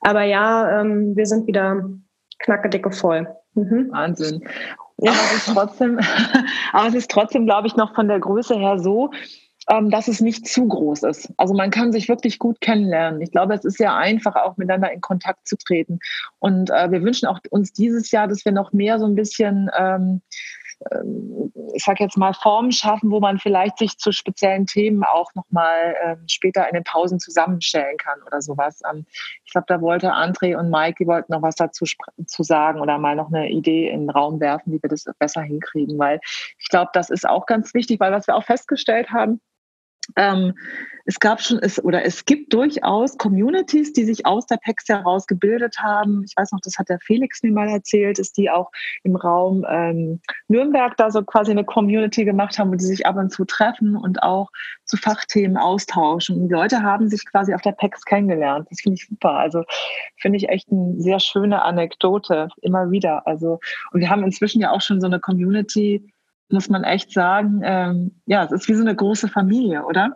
Aber 0.00 0.22
ja, 0.22 0.80
ähm, 0.80 1.16
wir 1.16 1.26
sind 1.26 1.48
wieder 1.48 1.88
knackedicke 2.38 2.92
voll. 2.92 3.26
Mhm. 3.54 3.88
Wahnsinn. 3.90 4.46
Ja. 5.04 5.12
Aber 5.12 5.20
es 5.34 5.46
ist 5.46 5.54
trotzdem, 5.54 5.98
aber 6.72 6.88
es 6.88 6.94
ist 6.94 7.10
trotzdem, 7.10 7.46
glaube 7.46 7.66
ich, 7.66 7.76
noch 7.76 7.94
von 7.94 8.08
der 8.08 8.20
Größe 8.20 8.56
her 8.56 8.78
so, 8.78 9.10
ähm, 9.68 9.90
dass 9.90 10.08
es 10.08 10.20
nicht 10.20 10.46
zu 10.46 10.66
groß 10.66 11.02
ist. 11.04 11.32
Also 11.36 11.54
man 11.54 11.70
kann 11.70 11.92
sich 11.92 12.08
wirklich 12.08 12.38
gut 12.38 12.60
kennenlernen. 12.60 13.20
Ich 13.20 13.30
glaube, 13.30 13.54
es 13.54 13.64
ist 13.64 13.78
sehr 13.78 13.94
einfach, 13.94 14.36
auch 14.36 14.56
miteinander 14.56 14.92
in 14.92 15.00
Kontakt 15.00 15.46
zu 15.46 15.56
treten. 15.56 15.98
Und 16.38 16.70
äh, 16.70 16.90
wir 16.90 17.02
wünschen 17.02 17.26
auch 17.26 17.38
uns 17.50 17.72
dieses 17.72 18.10
Jahr, 18.10 18.28
dass 18.28 18.44
wir 18.44 18.52
noch 18.52 18.72
mehr 18.72 18.98
so 18.98 19.06
ein 19.06 19.14
bisschen 19.14 19.70
ähm, 19.78 20.22
ich 21.74 21.84
sage 21.84 22.04
jetzt 22.04 22.16
mal, 22.16 22.32
Formen 22.34 22.72
schaffen, 22.72 23.10
wo 23.10 23.20
man 23.20 23.38
vielleicht 23.38 23.78
sich 23.78 23.98
zu 23.98 24.12
speziellen 24.12 24.66
Themen 24.66 25.02
auch 25.02 25.34
nochmal 25.34 25.96
ähm, 26.02 26.24
später 26.28 26.66
in 26.68 26.74
den 26.74 26.84
Pausen 26.84 27.18
zusammenstellen 27.18 27.96
kann 27.96 28.20
oder 28.26 28.40
sowas. 28.40 28.80
Ähm, 28.90 29.06
ich 29.44 29.52
glaube, 29.52 29.66
da 29.68 29.80
wollte 29.80 30.12
André 30.12 30.56
und 30.56 30.70
Mike, 30.70 30.96
die 31.00 31.06
wollten 31.06 31.32
noch 31.32 31.42
was 31.42 31.56
dazu 31.56 31.84
zu 32.26 32.42
sagen 32.42 32.80
oder 32.80 32.98
mal 32.98 33.16
noch 33.16 33.28
eine 33.28 33.50
Idee 33.50 33.88
in 33.88 34.02
den 34.02 34.10
Raum 34.10 34.40
werfen, 34.40 34.72
wie 34.72 34.82
wir 34.82 34.88
das 34.88 35.04
besser 35.18 35.42
hinkriegen, 35.42 35.98
weil 35.98 36.20
ich 36.58 36.68
glaube, 36.68 36.90
das 36.92 37.10
ist 37.10 37.28
auch 37.28 37.46
ganz 37.46 37.74
wichtig, 37.74 38.00
weil 38.00 38.12
was 38.12 38.26
wir 38.26 38.36
auch 38.36 38.44
festgestellt 38.44 39.10
haben, 39.10 39.40
ähm, 40.16 40.54
es 41.06 41.20
gab 41.20 41.40
schon 41.40 41.58
es 41.58 41.82
oder 41.82 42.04
es 42.04 42.24
gibt 42.24 42.52
durchaus 42.52 43.18
Communities, 43.18 43.92
die 43.92 44.04
sich 44.04 44.24
aus 44.24 44.46
der 44.46 44.56
PEX 44.56 44.88
heraus 44.88 45.26
gebildet 45.26 45.76
haben. 45.78 46.24
Ich 46.24 46.34
weiß 46.36 46.52
noch, 46.52 46.60
das 46.62 46.78
hat 46.78 46.88
der 46.88 46.98
Felix 47.00 47.42
mir 47.42 47.52
mal 47.52 47.68
erzählt, 47.68 48.18
dass 48.18 48.32
die 48.32 48.50
auch 48.50 48.70
im 49.02 49.16
Raum 49.16 49.66
ähm, 49.68 50.20
Nürnberg 50.48 50.96
da 50.96 51.10
so 51.10 51.22
quasi 51.22 51.50
eine 51.50 51.64
Community 51.64 52.24
gemacht 52.24 52.58
haben, 52.58 52.70
wo 52.70 52.74
die 52.74 52.84
sich 52.84 53.06
ab 53.06 53.16
und 53.16 53.30
zu 53.30 53.44
treffen 53.44 53.96
und 53.96 54.22
auch 54.22 54.48
zu 54.84 54.96
Fachthemen 54.96 55.58
austauschen. 55.58 56.36
Und 56.36 56.48
die 56.48 56.54
Leute 56.54 56.82
haben 56.82 57.08
sich 57.08 57.24
quasi 57.26 57.54
auf 57.54 57.60
der 57.60 57.72
PEX 57.72 58.04
kennengelernt. 58.04 58.66
Das 58.70 58.80
finde 58.80 58.94
ich 58.94 59.06
super. 59.06 59.32
Also 59.32 59.64
finde 60.16 60.38
ich 60.38 60.48
echt 60.48 60.70
eine 60.70 60.94
sehr 61.00 61.20
schöne 61.20 61.62
Anekdote 61.62 62.48
immer 62.62 62.90
wieder. 62.90 63.26
Also 63.26 63.60
und 63.92 64.00
wir 64.00 64.08
haben 64.08 64.24
inzwischen 64.24 64.60
ja 64.60 64.70
auch 64.70 64.80
schon 64.80 65.00
so 65.00 65.06
eine 65.06 65.20
Community 65.20 66.13
muss 66.50 66.68
man 66.68 66.84
echt 66.84 67.12
sagen, 67.12 67.60
ähm, 67.64 68.20
ja, 68.26 68.44
es 68.44 68.52
ist 68.52 68.68
wie 68.68 68.74
so 68.74 68.82
eine 68.82 68.94
große 68.94 69.28
Familie, 69.28 69.84
oder? 69.84 70.10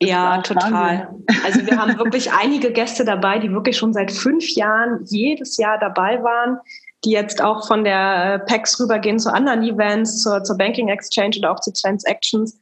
Das 0.00 0.10
ja, 0.10 0.38
total. 0.42 0.72
Wahnsinn. 0.72 1.44
Also 1.44 1.66
wir 1.66 1.78
haben 1.78 1.98
wirklich 1.98 2.32
einige 2.32 2.72
Gäste 2.72 3.04
dabei, 3.04 3.38
die 3.38 3.50
wirklich 3.52 3.76
schon 3.76 3.92
seit 3.92 4.10
fünf 4.10 4.48
Jahren 4.54 5.04
jedes 5.04 5.56
Jahr 5.56 5.78
dabei 5.78 6.22
waren, 6.22 6.58
die 7.04 7.10
jetzt 7.10 7.42
auch 7.42 7.66
von 7.66 7.84
der 7.84 8.40
PEX 8.46 8.80
rübergehen 8.80 9.18
zu 9.18 9.32
anderen 9.32 9.62
Events, 9.62 10.22
zur, 10.22 10.44
zur 10.44 10.56
Banking 10.56 10.88
Exchange 10.88 11.36
und 11.36 11.46
auch 11.46 11.60
zu 11.60 11.72
Transactions. 11.72 12.58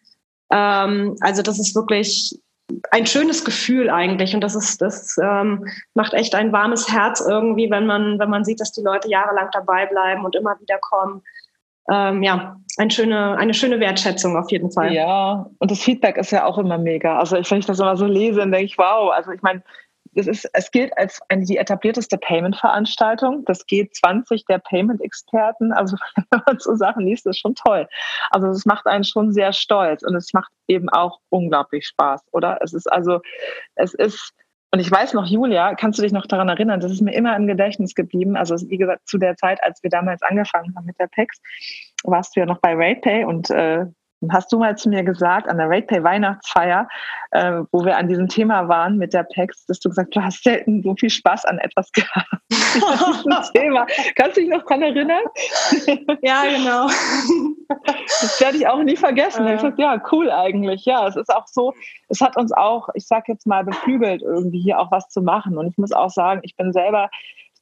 Ähm, 0.51 1.17
also 1.21 1.43
das 1.43 1.59
ist 1.59 1.75
wirklich 1.75 2.39
ein 2.93 3.07
schönes 3.07 3.45
Gefühl 3.45 3.91
eigentlich 3.91 4.33
und 4.33 4.43
das 4.43 4.55
ist 4.55 4.81
das 4.81 5.17
ähm, 5.21 5.67
macht 5.95 6.15
echt 6.15 6.37
ein 6.37 6.53
warmes 6.53 6.89
Herz 6.89 7.21
irgendwie, 7.21 7.69
wenn 7.69 7.85
man 7.85 8.19
wenn 8.21 8.31
man 8.31 8.45
sieht, 8.45 8.61
dass 8.61 8.71
die 8.71 8.83
Leute 8.83 9.09
jahrelang 9.09 9.49
dabei 9.53 9.87
bleiben 9.87 10.25
und 10.25 10.37
immer 10.37 10.57
wieder 10.61 10.79
kommen 10.79 11.23
ähm, 11.91 12.23
ja, 12.23 12.57
eine 12.77 12.91
schöne, 12.91 13.37
eine 13.37 13.55
schöne 13.55 13.81
Wertschätzung 13.81 14.37
auf 14.37 14.51
jeden 14.51 14.71
Fall. 14.71 14.93
Ja, 14.93 15.47
und 15.59 15.71
das 15.71 15.81
Feedback 15.81 16.17
ist 16.17 16.31
ja 16.31 16.45
auch 16.45 16.59
immer 16.59 16.79
mega. 16.79 17.19
Also 17.19 17.37
wenn 17.37 17.59
ich 17.59 17.67
das 17.67 17.81
immer 17.81 17.97
so 17.97 18.07
lese, 18.07 18.41
dann 18.41 18.53
denke 18.53 18.67
ich, 18.67 18.79
wow, 18.79 19.13
also 19.13 19.33
ich 19.33 19.43
meine, 19.43 19.63
es, 20.15 20.27
ist, 20.27 20.51
es 20.53 20.71
gilt 20.71 20.97
als 20.97 21.21
eine, 21.29 21.45
die 21.45 21.57
etablierteste 21.57 22.19
Payment-Veranstaltung. 22.19 23.45
Das 23.45 23.67
G20 23.67 24.45
der 24.49 24.59
Payment-Experten. 24.59 25.73
Also 25.73 25.97
wenn 26.31 26.43
man 26.47 26.59
so 26.59 26.75
Sachen 26.75 27.07
liest, 27.07 27.27
ist 27.27 27.39
schon 27.39 27.55
toll. 27.55 27.89
Also 28.31 28.49
es 28.49 28.65
macht 28.65 28.87
einen 28.87 29.05
schon 29.05 29.33
sehr 29.33 29.53
stolz 29.53 30.03
und 30.03 30.15
es 30.15 30.33
macht 30.33 30.51
eben 30.69 30.89
auch 30.89 31.21
unglaublich 31.29 31.87
Spaß, 31.87 32.23
oder? 32.33 32.59
Es 32.63 32.73
ist 32.73 32.91
also, 32.91 33.21
es 33.75 33.95
ist, 33.95 34.33
und 34.73 34.79
ich 34.79 34.91
weiß 34.91 35.15
noch, 35.15 35.27
Julia, 35.27 35.75
kannst 35.75 35.99
du 35.99 36.03
dich 36.03 36.13
noch 36.13 36.27
daran 36.27 36.49
erinnern? 36.49 36.79
Das 36.81 36.93
ist 36.93 37.01
mir 37.01 37.13
immer 37.13 37.35
im 37.37 37.47
Gedächtnis 37.47 37.95
geblieben. 37.95 38.37
Also 38.37 38.57
wie 38.69 38.79
gesagt, 38.79 39.09
zu 39.09 39.19
der 39.19 39.37
Zeit, 39.37 39.63
als 39.65 39.83
wir 39.83 39.91
damals 39.91 40.23
angefangen 40.23 40.75
haben 40.77 40.87
mit 40.87 40.99
der 41.01 41.09
PEX, 41.09 41.41
warst 42.05 42.37
du 42.37 42.41
ja 42.41 42.47
noch 42.47 42.59
bei 42.59 42.75
RatePay 42.75 43.25
und 43.25 43.51
äh, 43.51 43.87
hast 44.31 44.53
du 44.53 44.59
mal 44.59 44.77
zu 44.77 44.89
mir 44.89 45.03
gesagt, 45.03 45.49
an 45.49 45.57
der 45.57 45.69
RatePay 45.69 46.03
Weihnachtsfeier, 46.03 46.89
äh, 47.31 47.63
wo 47.73 47.85
wir 47.85 47.97
an 47.97 48.09
diesem 48.09 48.29
Thema 48.29 48.69
waren 48.69 48.99
mit 48.99 49.15
der 49.15 49.23
PEX, 49.25 49.67
dass 49.67 49.81
du 49.81 49.89
gesagt 49.89 50.15
du 50.15 50.23
hast 50.23 50.43
selten 50.43 50.83
so 50.83 50.95
viel 50.95 51.11
Spaß 51.11 51.45
an 51.47 51.59
etwas 51.59 51.91
gehabt. 51.93 52.29
Thema. 53.53 53.87
Kannst 54.17 54.37
du 54.37 54.41
dich 54.43 54.51
noch 54.51 54.63
daran 54.65 54.83
erinnern? 54.83 55.23
Ja, 56.23 56.45
genau. 56.45 56.87
Das 58.21 58.41
werde 58.41 58.59
ich 58.59 58.67
auch 58.67 58.83
nie 58.83 58.97
vergessen. 58.97 59.47
Äh. 59.47 59.55
Ich 59.55 59.61
gesagt, 59.61 59.79
ja, 59.79 60.01
cool 60.13 60.31
eigentlich. 60.31 60.85
Ja, 60.85 61.07
es 61.07 61.17
ist 61.17 61.35
auch 61.35 61.47
so, 61.47 61.75
es 62.09 62.21
hat 62.21 62.37
uns 62.37 62.53
auch, 62.53 62.89
ich 62.95 63.07
sag 63.07 63.29
jetzt 63.29 63.47
mal, 63.47 63.65
beflügelt, 63.65 64.23
irgendwie 64.23 64.61
hier 64.61 64.79
auch 64.79 64.91
was 64.91 65.09
zu 65.09 65.23
machen. 65.23 65.57
Und 65.59 65.69
ich 65.69 65.79
muss 65.79 65.93
auch 65.93 66.11
sagen, 66.11 66.41
ich 66.43 66.57
bin 66.57 66.73
selber 66.73 67.11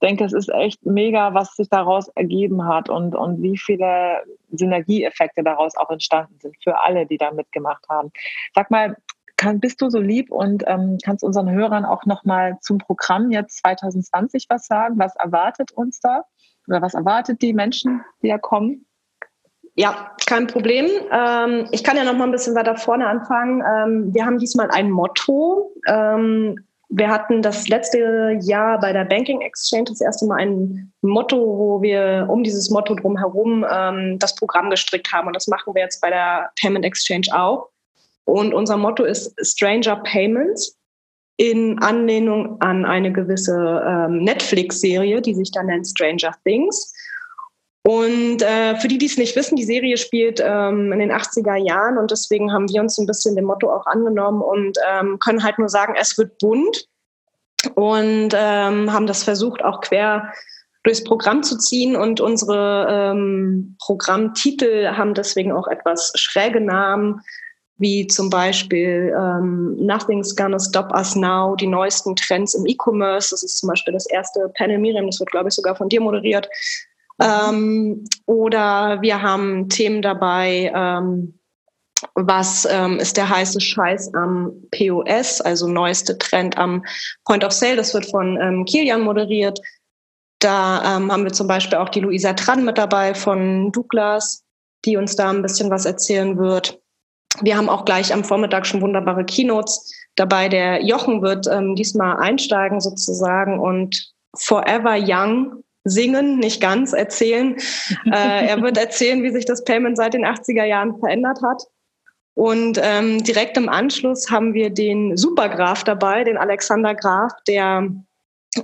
ich 0.01 0.07
denke, 0.07 0.25
es 0.25 0.33
ist 0.33 0.49
echt 0.51 0.87
mega, 0.87 1.35
was 1.35 1.57
sich 1.57 1.69
daraus 1.69 2.07
ergeben 2.15 2.65
hat 2.65 2.89
und, 2.89 3.17
und 3.17 3.43
wie 3.43 3.59
viele 3.59 4.23
Synergieeffekte 4.53 5.43
daraus 5.43 5.77
auch 5.77 5.91
entstanden 5.91 6.39
sind 6.41 6.55
für 6.63 6.79
alle, 6.79 7.05
die 7.05 7.19
da 7.19 7.33
mitgemacht 7.33 7.85
haben. 7.89 8.13
Sag 8.55 8.71
mal, 8.71 8.97
kann, 9.37 9.59
bist 9.59 9.83
du 9.83 9.91
so 9.91 9.99
lieb 9.99 10.31
und 10.31 10.63
ähm, 10.69 10.99
kannst 11.05 11.25
unseren 11.25 11.51
Hörern 11.51 11.85
auch 11.85 12.07
nochmal 12.07 12.59
zum 12.61 12.79
Programm 12.79 13.33
jetzt 13.33 13.59
2020 13.59 14.47
was 14.49 14.67
sagen? 14.69 15.01
Was 15.01 15.17
erwartet 15.17 15.73
uns 15.73 15.99
da? 15.99 16.23
Oder 16.69 16.81
was 16.81 16.95
erwartet 16.95 17.43
die 17.43 17.53
Menschen, 17.53 18.05
die 18.23 18.29
da 18.29 18.39
kommen? 18.39 18.87
Ja, 19.75 20.13
kein 20.27 20.47
Problem. 20.47 20.87
Ähm, 21.11 21.67
ich 21.73 21.83
kann 21.83 21.97
ja 21.97 22.05
noch 22.05 22.17
mal 22.17 22.25
ein 22.25 22.33
bisschen 22.33 22.55
weiter 22.55 22.77
vorne 22.77 23.09
anfangen. 23.09 23.63
Ähm, 23.63 24.15
wir 24.15 24.25
haben 24.25 24.39
diesmal 24.39 24.71
ein 24.71 24.93
Motto. 24.93 25.73
Ähm, 25.89 26.68
wir 26.91 27.09
hatten 27.09 27.43
das 27.43 27.69
letzte 27.69 28.39
Jahr 28.41 28.81
bei 28.81 28.93
der 28.93 29.05
Banking 29.05 29.43
Exchange 29.43 29.85
das 29.85 30.01
erste 30.01 30.27
Mal 30.27 30.39
ein 30.41 30.93
Motto, 31.03 31.37
wo 31.37 31.83
wir 31.83 32.27
um 32.31 32.43
dieses 32.43 32.71
Motto 32.71 32.95
drumherum 32.95 33.65
ähm, 33.71 34.19
das 34.19 34.35
Programm 34.35 34.71
gestrickt 34.71 35.13
haben. 35.13 35.27
Und 35.27 35.37
das 35.37 35.49
machen 35.49 35.75
wir 35.75 35.83
jetzt 35.83 36.01
bei 36.01 36.09
der 36.09 36.51
Payment 36.61 36.85
Exchange 36.85 37.27
auch. 37.33 37.69
Und 38.25 38.55
unser 38.55 38.77
Motto 38.77 39.05
ist 39.05 39.35
Stranger 39.43 39.97
Payments 39.97 40.79
in 41.37 41.79
Anlehnung 41.79 42.61
an 42.61 42.85
eine 42.85 43.13
gewisse 43.13 43.83
ähm, 43.87 44.25
Netflix-Serie, 44.25 45.21
die 45.21 45.35
sich 45.35 45.51
da 45.53 45.63
nennt 45.63 45.87
Stranger 45.87 46.35
Things. 46.45 46.93
Und 47.89 48.43
äh, 48.43 48.77
für 48.77 48.87
die, 48.87 48.99
die 48.99 49.07
es 49.07 49.17
nicht 49.17 49.35
wissen, 49.35 49.57
die 49.57 49.65
Serie 49.65 49.97
spielt 49.97 50.43
ähm, 50.45 50.93
in 50.93 50.99
den 50.99 51.11
80er 51.11 51.57
Jahren 51.57 51.97
und 51.97 52.11
deswegen 52.11 52.53
haben 52.53 52.69
wir 52.69 52.83
uns 52.83 52.99
ein 52.99 53.07
bisschen 53.07 53.35
dem 53.35 53.47
Motto 53.47 53.73
auch 53.73 53.87
angenommen 53.87 54.43
und 54.43 54.77
ähm, 54.87 55.19
können 55.21 55.43
halt 55.43 55.59
nur 55.59 55.71
sagen, 55.71 55.95
es 55.99 56.19
wird 56.19 56.37
bunt 56.37 56.87
und 57.77 58.35
ähm, 58.35 58.93
haben 58.93 59.07
das 59.07 59.23
versucht, 59.23 59.65
auch 59.65 59.81
quer 59.81 60.35
durchs 60.83 61.03
Programm 61.03 61.43
zu 61.43 61.57
ziehen 61.57 61.97
und 61.97 62.21
unsere 62.21 62.89
ähm, 62.91 63.77
Programmtitel 63.81 64.89
haben 64.89 65.15
deswegen 65.15 65.53
auch 65.53 65.67
etwas 65.67 66.13
schräge 66.15 66.61
Namen, 66.61 67.23
wie 67.79 68.07
zum 68.07 68.29
Beispiel 68.29 69.15
ähm, 69.17 69.77
Nothing's 69.79 70.37
Gonna 70.37 70.59
Stop 70.59 70.93
Us 70.93 71.17
Now, 71.17 71.57
die 71.57 71.67
neuesten 71.67 72.15
Trends 72.17 72.53
im 72.53 72.67
E-Commerce. 72.67 73.31
Das 73.31 73.43
ist 73.43 73.57
zum 73.57 73.71
Beispiel 73.71 73.95
das 73.95 74.05
erste 74.05 74.53
Panel 74.59 74.77
Miriam, 74.77 75.07
das 75.07 75.21
wird, 75.21 75.31
glaube 75.31 75.49
ich, 75.49 75.55
sogar 75.55 75.75
von 75.75 75.89
dir 75.89 76.03
moderiert. 76.03 76.51
Ähm, 77.21 78.05
oder 78.27 79.01
wir 79.03 79.23
haben 79.23 79.69
Themen 79.69 80.03
dabei, 80.03 80.73
ähm, 80.75 81.39
was 82.15 82.67
ähm, 82.71 82.99
ist 82.99 83.17
der 83.17 83.29
heiße 83.29 83.61
Scheiß 83.61 84.15
am 84.15 84.53
POS, 84.71 85.41
also 85.41 85.67
neueste 85.67 86.17
Trend 86.19 86.57
am 86.57 86.85
Point 87.25 87.45
of 87.45 87.53
Sale. 87.53 87.77
Das 87.77 87.93
wird 87.93 88.07
von 88.07 88.39
ähm, 88.41 88.65
Kilian 88.65 89.01
moderiert. 89.01 89.59
Da 90.39 90.97
ähm, 90.97 91.11
haben 91.11 91.25
wir 91.25 91.33
zum 91.33 91.49
Beispiel 91.49 91.79
auch 91.79 91.89
die 91.89 92.01
Luisa 92.01 92.33
Tran 92.35 92.65
mit 92.65 92.79
dabei 92.79 93.15
von 93.15 93.73
Douglas, 93.73 94.45
die 94.85 94.97
uns 94.97 95.17
da 95.17 95.31
ein 95.31 95.43
bisschen 95.43 95.71
was 95.71 95.85
erzählen 95.85 96.39
wird. 96.39 96.81
Wir 97.41 97.57
haben 97.57 97.69
auch 97.69 97.85
gleich 97.85 98.13
am 98.13 98.25
Vormittag 98.25 98.67
schon 98.67 98.81
wunderbare 98.81 99.25
Keynotes 99.25 99.93
dabei. 100.15 100.49
Der 100.49 100.85
Jochen 100.85 101.23
wird 101.23 101.47
ähm, 101.49 101.75
diesmal 101.75 102.19
einsteigen 102.19 102.81
sozusagen 102.81 103.59
und 103.59 104.13
Forever 104.37 104.97
Young 104.97 105.65
singen, 105.91 106.39
nicht 106.39 106.61
ganz 106.61 106.93
erzählen. 106.93 107.57
äh, 108.07 108.47
er 108.47 108.63
wird 108.63 108.79
erzählen, 108.79 109.23
wie 109.23 109.31
sich 109.31 109.45
das 109.45 109.65
Payment 109.65 109.97
seit 109.97 110.15
den 110.15 110.25
80er 110.25 110.65
Jahren 110.65 110.99
verändert 110.99 111.41
hat. 111.43 111.63
Und 112.35 112.79
ähm, 112.81 113.23
direkt 113.25 113.57
im 113.57 113.69
Anschluss 113.69 114.31
haben 114.31 114.55
wir 114.55 114.71
den 114.71 115.17
Supergraf 115.17 115.83
dabei, 115.83 116.23
den 116.23 116.37
Alexander 116.37 116.95
Graf, 116.95 117.33
der 117.49 117.89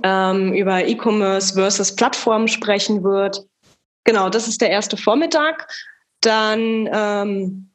ähm, 0.03 0.53
über 0.53 0.87
E-Commerce 0.87 1.53
versus 1.55 1.93
Plattformen 1.93 2.47
sprechen 2.47 3.03
wird. 3.03 3.45
Genau, 4.05 4.29
das 4.29 4.47
ist 4.47 4.61
der 4.61 4.69
erste 4.69 4.95
Vormittag. 4.95 5.67
Dann 6.21 6.89
ähm, 6.91 7.71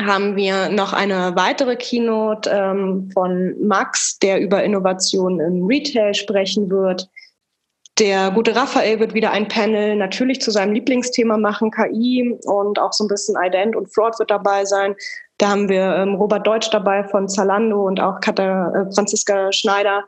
haben 0.00 0.36
wir 0.36 0.68
noch 0.68 0.92
eine 0.92 1.34
weitere 1.34 1.76
Keynote 1.76 2.48
ähm, 2.50 3.10
von 3.12 3.54
Max, 3.66 4.18
der 4.18 4.40
über 4.40 4.62
Innovation 4.62 5.40
im 5.40 5.66
Retail 5.66 6.14
sprechen 6.14 6.70
wird. 6.70 7.08
Der 8.02 8.32
gute 8.32 8.56
Raphael 8.56 8.98
wird 8.98 9.14
wieder 9.14 9.30
ein 9.30 9.46
Panel 9.46 9.94
natürlich 9.94 10.40
zu 10.40 10.50
seinem 10.50 10.72
Lieblingsthema 10.72 11.36
machen, 11.36 11.70
KI 11.70 12.36
und 12.46 12.80
auch 12.80 12.92
so 12.92 13.04
ein 13.04 13.08
bisschen 13.08 13.36
Ident 13.40 13.76
und 13.76 13.94
Fraud 13.94 14.18
wird 14.18 14.28
dabei 14.28 14.64
sein. 14.64 14.96
Da 15.38 15.50
haben 15.50 15.68
wir 15.68 15.94
ähm, 15.94 16.16
Robert 16.16 16.44
Deutsch 16.44 16.68
dabei 16.70 17.04
von 17.04 17.28
Zalando 17.28 17.86
und 17.86 18.00
auch 18.00 18.18
Katha, 18.18 18.72
äh, 18.74 18.92
Franziska 18.92 19.52
Schneider 19.52 20.02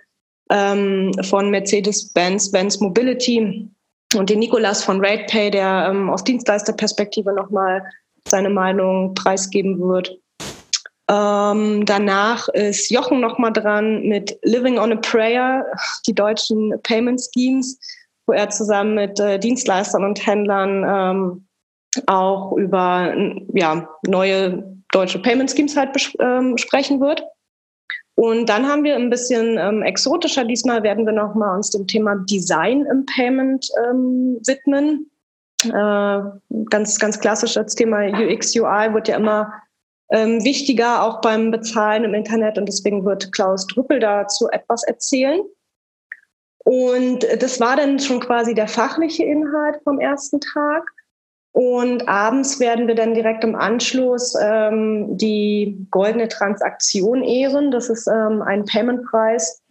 ähm, 0.51 1.13
von 1.23 1.51
Mercedes-Benz, 1.51 2.51
Benz 2.51 2.81
Mobility 2.81 3.71
und 4.17 4.29
den 4.29 4.41
Nikolas 4.41 4.83
von 4.83 4.99
RatePay, 5.01 5.53
der 5.53 5.87
ähm, 5.89 6.11
aus 6.11 6.25
Dienstleisterperspektive 6.25 7.33
nochmal 7.33 7.81
seine 8.27 8.51
Meinung 8.51 9.15
preisgeben 9.15 9.79
wird. 9.79 10.19
Ähm, 11.11 11.85
danach 11.85 12.49
ist 12.49 12.91
Jochen 12.91 13.21
nochmal 13.21 13.53
dran 13.53 14.03
mit 14.05 14.39
Living 14.43 14.79
on 14.79 14.93
a 14.93 14.97
Prayer, 14.97 15.67
die 16.07 16.15
deutschen 16.15 16.75
Payment 16.83 17.21
Schemes, 17.21 17.79
wo 18.27 18.33
er 18.33 18.49
zusammen 18.49 18.95
mit 18.95 19.21
äh, 19.21 19.39
Dienstleistern 19.39 20.05
und 20.05 20.27
Händlern 20.27 20.85
ähm, 20.89 21.47
auch 22.07 22.53
über 22.53 23.15
ja, 23.53 23.89
neue 24.07 24.65
deutsche 24.93 25.21
Payment 25.21 25.51
Schemes 25.51 25.77
halt 25.77 25.91
ähm, 26.21 26.57
sprechen 26.57 27.01
wird. 27.01 27.23
Und 28.17 28.49
dann 28.49 28.67
haben 28.67 28.85
wir 28.85 28.95
ein 28.95 29.11
bisschen 29.11 29.59
ähm, 29.59 29.83
exotischer, 29.83 30.45
diesmal 30.45 30.83
werden 30.85 31.05
wir 31.05 31.13
nochmal 31.13 31.57
uns 31.57 31.71
dem 31.71 31.87
Thema 31.87 32.15
Design 32.31 32.87
im 32.91 33.05
Payment 33.07 33.69
ähm, 33.85 34.39
widmen. 34.47 35.11
Äh, 35.65 36.21
ganz, 36.71 36.99
ganz 36.99 37.19
klassisch 37.19 37.57
als 37.57 37.75
Thema 37.75 38.07
UX, 38.07 38.55
UI 38.55 38.95
wird 38.95 39.09
ja 39.09 39.17
immer 39.17 39.53
ähm, 40.11 40.45
wichtiger, 40.45 41.03
auch 41.03 41.21
beim 41.21 41.51
Bezahlen 41.51 42.05
im 42.05 42.15
Internet. 42.15 42.59
Und 42.59 42.67
deswegen 42.67 43.05
wird 43.05 43.33
Klaus 43.33 43.67
Drüppel 43.67 44.01
dazu 44.01 44.49
etwas 44.51 44.85
erzählen. 44.85 45.41
Und 46.65 47.27
das 47.41 47.61
war 47.61 47.77
dann 47.77 47.99
schon 47.99 48.21
quasi 48.21 48.55
der 48.55 48.69
fachliche 48.69 49.25
Inhalt 49.25 49.81
vom 49.85 50.01
ersten 50.01 50.41
Tag. 50.41 50.89
Und 51.53 52.09
abends 52.09 52.59
werden 52.59 52.89
wir 52.89 52.97
dann 52.97 53.15
direkt 53.15 53.45
im 53.45 53.55
Anschluss 53.55 54.35
ähm, 54.43 55.17
die 55.17 55.87
goldene 55.91 56.27
Transaktion 56.27 57.23
ehren. 57.23 57.71
Das 57.71 57.91
ist 57.91 58.09
ähm, 58.09 58.43
ein 58.43 58.65
Paymentpreis, 58.65 59.63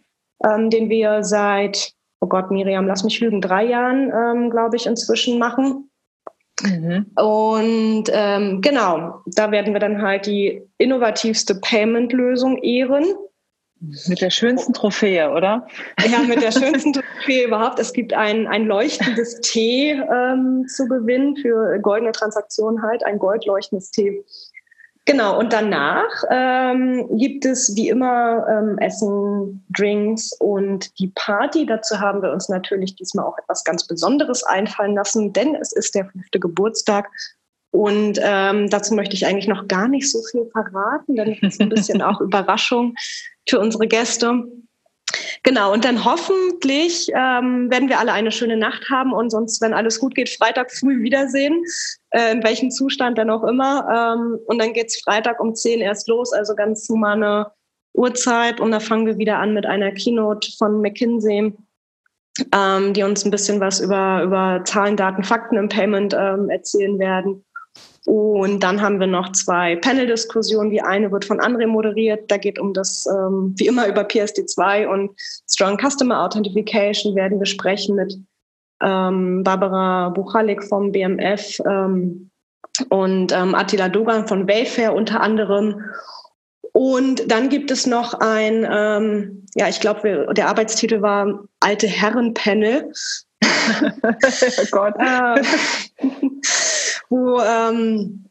ähm, 0.46 0.70
den 0.70 0.88
wir 0.88 1.22
seit, 1.24 1.92
oh 2.20 2.26
Gott, 2.26 2.50
Miriam, 2.50 2.86
lass 2.86 3.04
mich 3.04 3.20
lügen, 3.20 3.42
drei 3.42 3.66
Jahren, 3.66 4.10
ähm, 4.14 4.50
glaube 4.50 4.76
ich, 4.76 4.86
inzwischen 4.86 5.38
machen. 5.38 5.83
Mhm. 6.62 7.06
Und 7.16 8.04
ähm, 8.12 8.60
genau, 8.60 9.22
da 9.26 9.50
werden 9.50 9.72
wir 9.72 9.80
dann 9.80 10.02
halt 10.02 10.26
die 10.26 10.62
innovativste 10.78 11.56
Payment-Lösung 11.56 12.58
ehren. 12.58 13.04
Mit 14.06 14.22
der 14.22 14.30
schönsten 14.30 14.72
Trophäe, 14.72 15.30
oder? 15.30 15.66
Ja, 16.10 16.20
mit 16.20 16.40
der 16.40 16.52
schönsten 16.52 16.92
Trophäe 16.92 17.46
überhaupt. 17.46 17.78
Es 17.78 17.92
gibt 17.92 18.14
ein, 18.14 18.46
ein 18.46 18.66
leuchtendes 18.66 19.40
T 19.40 19.90
ähm, 19.90 20.66
zu 20.68 20.86
gewinnen 20.86 21.36
für 21.36 21.78
goldene 21.80 22.12
Transaktionen 22.12 22.82
halt, 22.82 23.04
ein 23.04 23.18
goldleuchtendes 23.18 23.90
T 23.90 24.24
Genau, 25.06 25.38
und 25.38 25.52
danach 25.52 26.08
ähm, 26.30 27.06
gibt 27.18 27.44
es 27.44 27.76
wie 27.76 27.90
immer 27.90 28.46
ähm, 28.48 28.78
Essen, 28.78 29.62
Drinks 29.68 30.32
und 30.40 30.98
die 30.98 31.12
Party. 31.14 31.66
Dazu 31.66 32.00
haben 32.00 32.22
wir 32.22 32.32
uns 32.32 32.48
natürlich 32.48 32.96
diesmal 32.96 33.26
auch 33.26 33.36
etwas 33.36 33.64
ganz 33.64 33.86
Besonderes 33.86 34.44
einfallen 34.44 34.94
lassen, 34.94 35.34
denn 35.34 35.56
es 35.56 35.72
ist 35.72 35.94
der 35.94 36.06
fünfte 36.06 36.40
Geburtstag. 36.40 37.10
Und 37.70 38.18
ähm, 38.22 38.70
dazu 38.70 38.94
möchte 38.94 39.14
ich 39.14 39.26
eigentlich 39.26 39.48
noch 39.48 39.68
gar 39.68 39.88
nicht 39.88 40.10
so 40.10 40.22
viel 40.30 40.48
verraten, 40.52 41.16
denn 41.16 41.32
es 41.32 41.42
ist 41.42 41.60
ein 41.60 41.68
bisschen 41.68 42.00
auch 42.02 42.22
Überraschung 42.22 42.94
für 43.46 43.60
unsere 43.60 43.86
Gäste. 43.86 44.44
Genau, 45.44 45.74
und 45.74 45.84
dann 45.84 46.06
hoffentlich 46.06 47.10
ähm, 47.10 47.70
werden 47.70 47.90
wir 47.90 47.98
alle 47.98 48.12
eine 48.12 48.32
schöne 48.32 48.56
Nacht 48.56 48.88
haben 48.90 49.12
und 49.12 49.28
sonst, 49.28 49.60
wenn 49.60 49.74
alles 49.74 50.00
gut 50.00 50.14
geht, 50.14 50.30
Freitag 50.30 50.72
früh 50.72 51.02
wiedersehen, 51.02 51.62
äh, 52.12 52.32
in 52.32 52.42
welchem 52.42 52.70
Zustand 52.70 53.18
dann 53.18 53.28
auch 53.28 53.44
immer. 53.44 53.86
Ähm, 54.16 54.38
und 54.46 54.58
dann 54.58 54.72
geht's 54.72 55.02
Freitag 55.02 55.40
um 55.40 55.54
10 55.54 55.82
erst 55.82 56.08
los, 56.08 56.32
also 56.32 56.54
ganz 56.54 56.88
humane 56.88 57.52
Uhrzeit. 57.92 58.58
Und 58.58 58.70
da 58.70 58.80
fangen 58.80 59.04
wir 59.04 59.18
wieder 59.18 59.38
an 59.38 59.52
mit 59.52 59.66
einer 59.66 59.92
Keynote 59.92 60.50
von 60.56 60.80
McKinsey, 60.80 61.52
ähm, 62.52 62.94
die 62.94 63.02
uns 63.02 63.26
ein 63.26 63.30
bisschen 63.30 63.60
was 63.60 63.80
über, 63.80 64.22
über 64.22 64.62
Zahlen, 64.64 64.96
Daten, 64.96 65.24
Fakten 65.24 65.58
im 65.58 65.68
Payment 65.68 66.14
ähm, 66.18 66.48
erzählen 66.48 66.98
werden. 66.98 67.44
Und 68.06 68.62
dann 68.62 68.82
haben 68.82 69.00
wir 69.00 69.06
noch 69.06 69.32
zwei 69.32 69.76
Panel-Diskussionen. 69.76 70.70
Die 70.70 70.82
eine 70.82 71.10
wird 71.10 71.24
von 71.24 71.40
André 71.40 71.66
moderiert. 71.66 72.30
Da 72.30 72.36
geht 72.36 72.58
um 72.58 72.74
das, 72.74 73.06
ähm, 73.06 73.54
wie 73.56 73.66
immer, 73.66 73.88
über 73.88 74.02
PSD2 74.02 74.86
und 74.86 75.12
Strong 75.48 75.78
Customer 75.78 76.22
Authentication 76.22 77.14
werden 77.14 77.38
wir 77.38 77.46
sprechen 77.46 77.96
mit 77.96 78.14
ähm, 78.82 79.42
Barbara 79.42 80.10
Buchalik 80.10 80.62
vom 80.64 80.92
BMF 80.92 81.60
ähm, 81.66 82.30
und 82.90 83.32
ähm, 83.32 83.54
Attila 83.54 83.88
Dogan 83.88 84.28
von 84.28 84.46
Wayfair 84.46 84.94
unter 84.94 85.22
anderem. 85.22 85.82
Und 86.72 87.30
dann 87.30 87.48
gibt 87.48 87.70
es 87.70 87.86
noch 87.86 88.14
ein, 88.14 88.66
ähm, 88.70 89.46
ja, 89.54 89.68
ich 89.68 89.80
glaube, 89.80 90.28
der 90.32 90.48
Arbeitstitel 90.48 91.00
war 91.00 91.44
Alte 91.60 91.86
Herren-Panel. 91.86 92.90
oh 93.42 94.66
Gott. 94.70 94.94
Wo 97.14 97.40
ähm, 97.40 98.24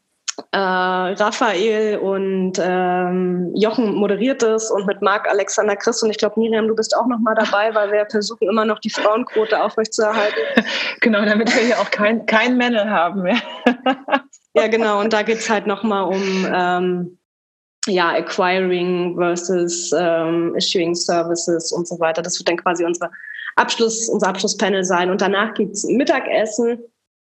äh, 0.52 0.58
Raphael 0.58 1.96
und 1.98 2.52
ähm, 2.60 3.50
Jochen 3.54 3.94
moderiert 3.94 4.42
ist 4.42 4.70
und 4.70 4.86
mit 4.86 5.00
Marc 5.00 5.26
Alexander 5.26 5.74
Christ 5.74 6.02
und 6.02 6.10
ich 6.10 6.18
glaube 6.18 6.38
Miriam, 6.38 6.68
du 6.68 6.74
bist 6.74 6.94
auch 6.94 7.06
noch 7.06 7.18
mal 7.18 7.34
dabei, 7.34 7.74
weil 7.74 7.90
wir 7.92 8.06
versuchen 8.10 8.46
immer 8.48 8.66
noch 8.66 8.78
die 8.80 8.90
Frauenquote 8.90 9.62
aufrechtzuerhalten. 9.62 10.38
Genau, 11.00 11.24
damit 11.24 11.54
wir 11.54 11.62
hier 11.62 11.78
auch 11.78 11.90
kein, 11.90 12.24
kein 12.24 12.56
Männel 12.56 12.88
haben 12.88 13.22
mehr. 13.22 13.40
ja, 14.54 14.68
genau, 14.68 15.00
und 15.00 15.12
da 15.12 15.22
geht 15.22 15.38
es 15.38 15.50
halt 15.50 15.66
noch 15.66 15.82
mal 15.82 16.02
um 16.02 16.46
ähm, 16.50 17.18
ja, 17.86 18.14
Acquiring 18.14 19.16
versus 19.16 19.92
ähm, 19.92 20.54
Issuing 20.56 20.94
Services 20.94 21.72
und 21.72 21.86
so 21.86 21.98
weiter. 22.00 22.22
Das 22.22 22.38
wird 22.38 22.48
dann 22.48 22.56
quasi 22.56 22.84
unser 22.84 23.10
Abschluss, 23.56 24.08
unser 24.08 24.28
Abschlusspanel 24.28 24.84
sein. 24.84 25.10
Und 25.10 25.20
danach 25.20 25.52
gibt 25.54 25.72
es 25.72 25.84
Mittagessen. 25.84 26.78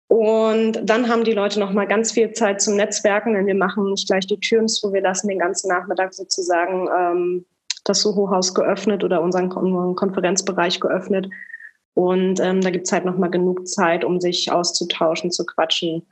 Und 0.09 0.88
dann 0.88 1.09
haben 1.09 1.25
die 1.25 1.33
Leute 1.33 1.59
noch 1.59 1.73
mal 1.73 1.87
ganz 1.87 2.12
viel 2.12 2.33
Zeit 2.33 2.61
zum 2.61 2.77
Netzwerken, 2.77 3.35
denn 3.35 3.47
wir 3.47 3.57
machen 3.57 3.90
nicht 3.90 4.07
gleich 4.07 4.27
die 4.27 4.38
Türen 4.38 4.69
zu. 4.69 4.92
Wir 4.92 5.03
lassen 5.03 5.29
den 5.29 5.40
ganzen 5.40 5.69
Nachmittag 5.69 6.14
sozusagen 6.14 6.88
ähm, 6.97 7.45
das 7.85 8.03
Soho-Haus 8.03 8.55
geöffnet 8.55 9.03
oder 9.03 9.21
unseren, 9.21 9.51
unseren 9.51 9.97
Konferenzbereich 9.97 10.79
geöffnet. 10.81 11.29
Und 11.95 12.40
ähm, 12.40 12.61
da 12.61 12.71
gibt 12.71 12.87
es 12.87 12.92
halt 12.92 13.05
noch 13.05 13.16
mal 13.16 13.31
genug 13.31 13.66
Zeit, 13.66 14.05
um 14.05 14.21
sich 14.21 14.53
auszutauschen, 14.53 15.31
zu 15.31 15.45
quatschen. 15.45 16.07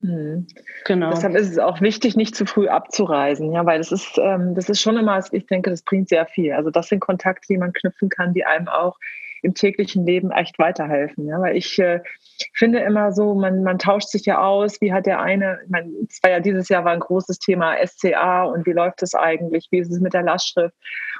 Mhm. 0.00 0.46
Genau. 0.84 1.10
Deshalb 1.10 1.34
ist 1.34 1.50
es 1.50 1.58
auch 1.58 1.80
wichtig, 1.80 2.16
nicht 2.16 2.36
zu 2.36 2.46
früh 2.46 2.68
abzureisen, 2.68 3.52
ja, 3.52 3.66
weil 3.66 3.78
das 3.78 3.90
ist, 3.90 4.18
ähm, 4.18 4.54
das 4.54 4.68
ist 4.68 4.80
schon 4.80 4.96
immer, 4.96 5.18
ich 5.32 5.46
denke, 5.46 5.70
das 5.70 5.82
bringt 5.82 6.08
sehr 6.08 6.26
viel. 6.26 6.52
Also 6.52 6.70
das 6.70 6.88
sind 6.88 7.00
Kontakte, 7.00 7.46
die 7.48 7.58
man 7.58 7.72
knüpfen 7.72 8.10
kann, 8.10 8.32
die 8.32 8.44
einem 8.44 8.68
auch 8.68 8.98
im 9.42 9.54
täglichen 9.54 10.06
Leben 10.06 10.30
echt 10.30 10.58
weiterhelfen. 10.58 11.26
Ja? 11.26 11.40
Weil 11.40 11.56
ich 11.56 11.78
äh, 11.78 12.00
finde 12.54 12.80
immer 12.80 13.12
so, 13.12 13.34
man, 13.34 13.62
man 13.62 13.78
tauscht 13.78 14.08
sich 14.08 14.24
ja 14.26 14.40
aus, 14.40 14.80
wie 14.80 14.92
hat 14.92 15.06
der 15.06 15.20
eine, 15.20 15.60
man, 15.68 15.92
es 16.08 16.22
war 16.22 16.30
ja 16.30 16.40
dieses 16.40 16.68
Jahr 16.68 16.84
war 16.84 16.92
ein 16.92 17.00
großes 17.00 17.38
Thema 17.38 17.76
SCA 17.86 18.44
und 18.44 18.66
wie 18.66 18.72
läuft 18.72 19.02
es 19.02 19.14
eigentlich, 19.14 19.68
wie 19.70 19.78
ist 19.78 19.90
es 19.90 20.00
mit 20.00 20.14
der 20.14 20.22
Lastschrift. 20.22 20.74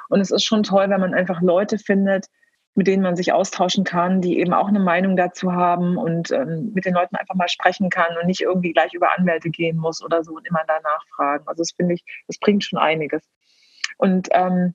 Und 0.08 0.20
es 0.20 0.30
ist 0.30 0.44
schon 0.44 0.62
toll, 0.62 0.90
wenn 0.90 1.00
man 1.00 1.14
einfach 1.14 1.40
Leute 1.40 1.78
findet, 1.78 2.26
mit 2.74 2.86
denen 2.86 3.02
man 3.02 3.16
sich 3.16 3.32
austauschen 3.32 3.84
kann, 3.84 4.20
die 4.20 4.40
eben 4.40 4.52
auch 4.52 4.68
eine 4.68 4.80
Meinung 4.80 5.16
dazu 5.16 5.52
haben 5.52 5.96
und 5.96 6.32
ähm, 6.32 6.72
mit 6.74 6.84
den 6.84 6.94
Leuten 6.94 7.14
einfach 7.16 7.36
mal 7.36 7.48
sprechen 7.48 7.88
kann 7.88 8.16
und 8.20 8.26
nicht 8.26 8.40
irgendwie 8.40 8.72
gleich 8.72 8.92
über 8.94 9.16
Anwälte 9.16 9.50
gehen 9.50 9.76
muss 9.76 10.02
oder 10.02 10.24
so 10.24 10.32
und 10.32 10.46
immer 10.46 10.62
danach 10.66 11.04
fragen. 11.14 11.44
Also 11.46 11.62
das 11.62 11.72
finde 11.72 11.94
ich, 11.94 12.04
das 12.26 12.38
bringt 12.38 12.64
schon 12.64 12.78
einiges. 12.78 13.22
Und 13.96 14.28
ähm, 14.32 14.74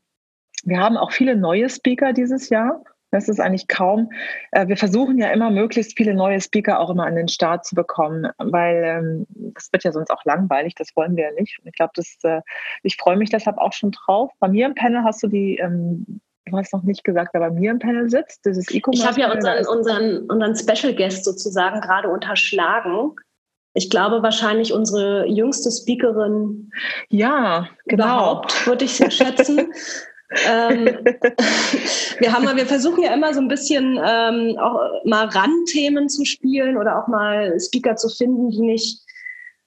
wir 0.64 0.80
haben 0.80 0.98
auch 0.98 1.12
viele 1.12 1.36
neue 1.36 1.70
Speaker 1.70 2.14
dieses 2.14 2.50
Jahr. 2.50 2.84
Das 3.12 3.28
ist 3.28 3.40
eigentlich 3.40 3.68
kaum. 3.68 4.12
Äh, 4.52 4.68
wir 4.68 4.78
versuchen 4.78 5.18
ja 5.18 5.30
immer, 5.32 5.50
möglichst 5.50 5.98
viele 5.98 6.14
neue 6.14 6.40
Speaker 6.42 6.80
auch 6.80 6.90
immer 6.90 7.06
an 7.06 7.16
den 7.16 7.28
Start 7.28 7.66
zu 7.66 7.76
bekommen, 7.76 8.28
weil 8.38 8.84
ähm, 8.84 9.28
das 9.54 9.72
wird 9.72 9.84
ja 9.84 9.92
sonst 9.92 10.12
auch 10.12 10.24
langweilig. 10.26 10.76
Das 10.76 10.96
wollen 10.96 11.16
wir 11.16 11.26
ja 11.26 11.32
nicht. 11.32 11.60
Und 11.60 11.68
ich 11.68 11.76
glaube, 11.76 11.92
das, 11.96 12.18
äh, 12.24 12.42
ich 12.84 12.98
freue 12.98 13.18
mich 13.18 13.30
deshalb 13.30 13.58
auch 13.58 13.74
schon 13.74 13.92
drauf. 13.92 14.32
Bei 14.40 14.48
mir 14.48 14.66
im 14.68 14.76
Panel 14.76 15.04
hast 15.04 15.24
du 15.24 15.28
die, 15.28 15.58
ähm, 15.58 16.22
du 16.46 16.58
hast 16.58 16.74
noch 16.74 16.84
nicht 16.84 17.04
gesagt, 17.04 17.34
wer 17.34 17.42
bei 17.42 17.50
mir 17.50 17.72
im 17.72 17.80
Panel 17.80 18.10
sitzt, 18.10 18.46
dieses 18.46 18.70
E-Commerce. 18.70 19.02
Ich 19.02 19.08
habe 19.08 19.20
ja 19.20 19.32
unseren, 19.32 19.66
unseren, 19.68 20.30
unseren 20.30 20.56
Special 20.56 20.94
Guest 20.94 21.26
sozusagen 21.26 21.82
gerade 21.82 22.10
unterschlagen. 22.10 23.16
Ich 23.74 23.90
glaube 23.90 24.24
wahrscheinlich 24.24 24.74
unsere 24.74 25.28
jüngste 25.28 25.72
Speakerin. 25.72 26.72
Ja, 27.10 27.70
genau. 27.86 28.04
Überhaupt, 28.04 28.68
würde 28.68 28.86
ich 28.86 28.98
schätzen. 28.98 29.72
ähm, 30.48 30.86
wir 32.20 32.34
haben, 32.34 32.46
wir 32.56 32.66
versuchen 32.66 33.04
ja 33.04 33.14
immer 33.14 33.34
so 33.34 33.42
ein 33.42 33.48
bisschen 33.48 34.00
ähm, 34.04 34.58
auch 34.60 35.04
mal 35.06 35.26
Randthemen 35.26 36.10
zu 36.10 36.26
spielen 36.26 36.78
oder 36.78 37.02
auch 37.02 37.08
mal 37.08 37.60
Speaker 37.60 37.96
zu 37.96 38.10
finden, 38.10 38.50
die 38.50 38.62
nicht, 38.62 39.02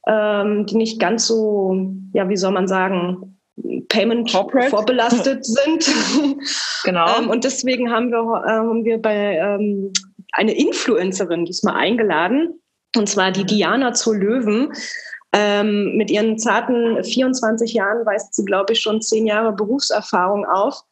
ähm, 0.06 0.66
die 0.66 0.76
nicht 0.76 1.00
ganz 1.00 1.26
so, 1.26 1.94
ja, 2.14 2.28
wie 2.28 2.36
soll 2.36 2.52
man 2.52 2.68
sagen, 2.68 3.38
Payment 3.88 4.30
Corporate. 4.30 4.70
vorbelastet 4.70 5.44
sind. 5.44 5.86
genau. 6.84 7.18
ähm, 7.18 7.28
und 7.28 7.44
deswegen 7.44 7.90
haben 7.90 8.10
wir, 8.10 8.18
äh, 8.46 8.50
haben 8.52 8.84
wir 8.84 9.00
bei 9.00 9.36
ähm, 9.36 9.92
eine 10.32 10.56
Influencerin 10.56 11.44
diesmal 11.44 11.76
eingeladen, 11.76 12.60
und 12.96 13.08
zwar 13.08 13.32
die 13.32 13.44
Diana 13.44 13.92
zur 13.92 14.16
Löwen. 14.16 14.72
Ähm, 15.34 15.96
mit 15.96 16.10
ihren 16.10 16.38
zarten 16.38 17.02
24 17.02 17.72
Jahren 17.72 18.04
weist 18.04 18.34
sie, 18.34 18.44
glaube 18.44 18.74
ich, 18.74 18.80
schon 18.80 19.00
zehn 19.00 19.26
Jahre 19.26 19.52
Berufserfahrung 19.52 20.44
auf 20.44 20.84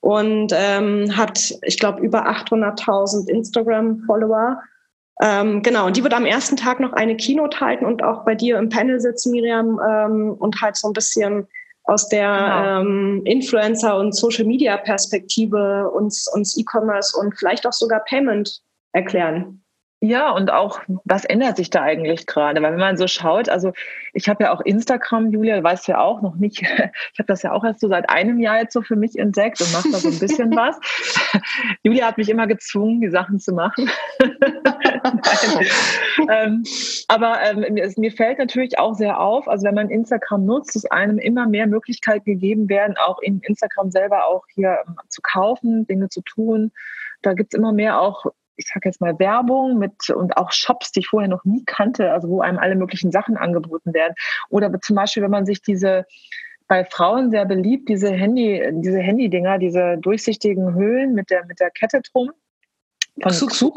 und 0.00 0.52
ähm, 0.54 1.16
hat, 1.16 1.54
ich 1.62 1.78
glaube, 1.78 2.00
über 2.00 2.26
800.000 2.26 3.28
Instagram-Follower. 3.28 4.62
Ähm, 5.22 5.62
genau, 5.62 5.86
und 5.86 5.96
die 5.96 6.02
wird 6.02 6.14
am 6.14 6.24
ersten 6.24 6.56
Tag 6.56 6.80
noch 6.80 6.92
eine 6.94 7.16
Keynote 7.16 7.60
halten 7.60 7.84
und 7.84 8.02
auch 8.02 8.24
bei 8.24 8.34
dir 8.34 8.58
im 8.58 8.68
Panel 8.68 8.98
sitzen, 8.98 9.30
Miriam, 9.30 9.78
ähm, 9.86 10.32
und 10.38 10.60
halt 10.60 10.76
so 10.76 10.88
ein 10.88 10.94
bisschen 10.94 11.46
aus 11.84 12.08
der 12.08 12.32
genau. 12.32 12.80
ähm, 12.80 13.22
Influencer- 13.24 13.98
und 13.98 14.14
Social-Media-Perspektive 14.14 15.90
uns, 15.90 16.26
uns 16.28 16.56
E-Commerce 16.56 17.16
und 17.16 17.36
vielleicht 17.38 17.66
auch 17.66 17.72
sogar 17.72 18.00
Payment 18.00 18.62
erklären. 18.92 19.61
Ja, 20.04 20.32
und 20.32 20.50
auch, 20.50 20.80
was 21.04 21.24
ändert 21.24 21.56
sich 21.56 21.70
da 21.70 21.82
eigentlich 21.82 22.26
gerade? 22.26 22.60
Weil 22.60 22.72
wenn 22.72 22.80
man 22.80 22.96
so 22.96 23.06
schaut, 23.06 23.48
also 23.48 23.72
ich 24.12 24.28
habe 24.28 24.42
ja 24.42 24.52
auch 24.52 24.60
Instagram, 24.60 25.30
Julia, 25.30 25.62
weißt 25.62 25.86
du 25.86 25.92
ja 25.92 26.00
auch 26.00 26.22
noch 26.22 26.34
nicht, 26.34 26.60
ich 27.12 27.18
habe 27.20 27.28
das 27.28 27.42
ja 27.42 27.52
auch 27.52 27.62
erst 27.62 27.78
so 27.78 27.88
seit 27.88 28.10
einem 28.10 28.40
Jahr 28.40 28.58
jetzt 28.58 28.72
so 28.72 28.82
für 28.82 28.96
mich 28.96 29.16
entdeckt 29.16 29.60
und 29.60 29.72
mache 29.72 29.92
da 29.92 29.98
so 29.98 30.08
ein 30.08 30.18
bisschen 30.18 30.50
was. 30.56 30.76
Julia 31.84 32.08
hat 32.08 32.18
mich 32.18 32.28
immer 32.28 32.48
gezwungen, 32.48 33.00
die 33.00 33.10
Sachen 33.10 33.38
zu 33.38 33.52
machen. 33.52 33.88
ähm, 36.28 36.64
aber 37.06 37.40
ähm, 37.40 37.76
es, 37.76 37.96
mir 37.96 38.10
fällt 38.10 38.40
natürlich 38.40 38.80
auch 38.80 38.94
sehr 38.94 39.20
auf, 39.20 39.46
also 39.46 39.64
wenn 39.64 39.76
man 39.76 39.88
Instagram 39.88 40.44
nutzt, 40.44 40.74
dass 40.74 40.84
einem 40.86 41.18
immer 41.18 41.46
mehr 41.46 41.68
Möglichkeiten 41.68 42.24
gegeben 42.24 42.68
werden, 42.68 42.96
auch 42.96 43.20
in 43.20 43.38
Instagram 43.42 43.92
selber 43.92 44.26
auch 44.26 44.42
hier 44.52 44.78
ähm, 44.84 44.96
zu 45.10 45.22
kaufen, 45.22 45.86
Dinge 45.86 46.08
zu 46.08 46.22
tun. 46.22 46.72
Da 47.22 47.34
gibt's 47.34 47.54
immer 47.54 47.72
mehr 47.72 48.00
auch 48.00 48.26
ich 48.56 48.66
sage 48.66 48.88
jetzt 48.88 49.00
mal 49.00 49.18
Werbung 49.18 49.78
mit 49.78 50.10
und 50.10 50.36
auch 50.36 50.52
Shops, 50.52 50.92
die 50.92 51.00
ich 51.00 51.08
vorher 51.08 51.28
noch 51.28 51.44
nie 51.44 51.64
kannte, 51.64 52.12
also 52.12 52.28
wo 52.28 52.40
einem 52.40 52.58
alle 52.58 52.76
möglichen 52.76 53.10
Sachen 53.10 53.36
angeboten 53.36 53.94
werden. 53.94 54.14
Oder 54.50 54.72
zum 54.80 54.96
Beispiel, 54.96 55.22
wenn 55.22 55.30
man 55.30 55.46
sich 55.46 55.62
diese 55.62 56.06
bei 56.68 56.84
Frauen 56.84 57.30
sehr 57.30 57.44
beliebt, 57.44 57.88
diese 57.88 58.10
Handy, 58.10 58.62
diese 58.76 58.98
Handy-Dinger, 58.98 59.58
diese 59.58 59.98
durchsichtigen 59.98 60.74
Höhlen 60.74 61.12
mit 61.12 61.30
der, 61.30 61.44
mit 61.46 61.60
der 61.60 61.70
Kette 61.70 62.00
drum. 62.12 62.30
Von 63.20 63.30
Xuxu, 63.30 63.70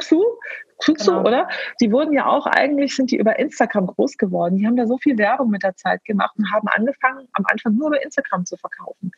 Xuxu, 0.77 1.11
genau. 1.11 1.27
oder? 1.27 1.49
Die 1.81 1.91
wurden 1.91 2.13
ja 2.13 2.27
auch, 2.27 2.45
eigentlich 2.45 2.95
sind 2.95 3.11
die 3.11 3.17
über 3.17 3.37
Instagram 3.37 3.87
groß 3.87 4.17
geworden. 4.17 4.55
Die 4.55 4.65
haben 4.65 4.77
da 4.77 4.87
so 4.87 4.97
viel 4.97 5.17
Werbung 5.17 5.49
mit 5.49 5.63
der 5.63 5.75
Zeit 5.75 6.05
gemacht 6.05 6.35
und 6.37 6.49
haben 6.51 6.67
angefangen, 6.69 7.27
am 7.33 7.43
Anfang 7.47 7.75
nur 7.75 7.87
über 7.87 8.01
Instagram 8.01 8.45
zu 8.45 8.55
verkaufen. 8.55 9.11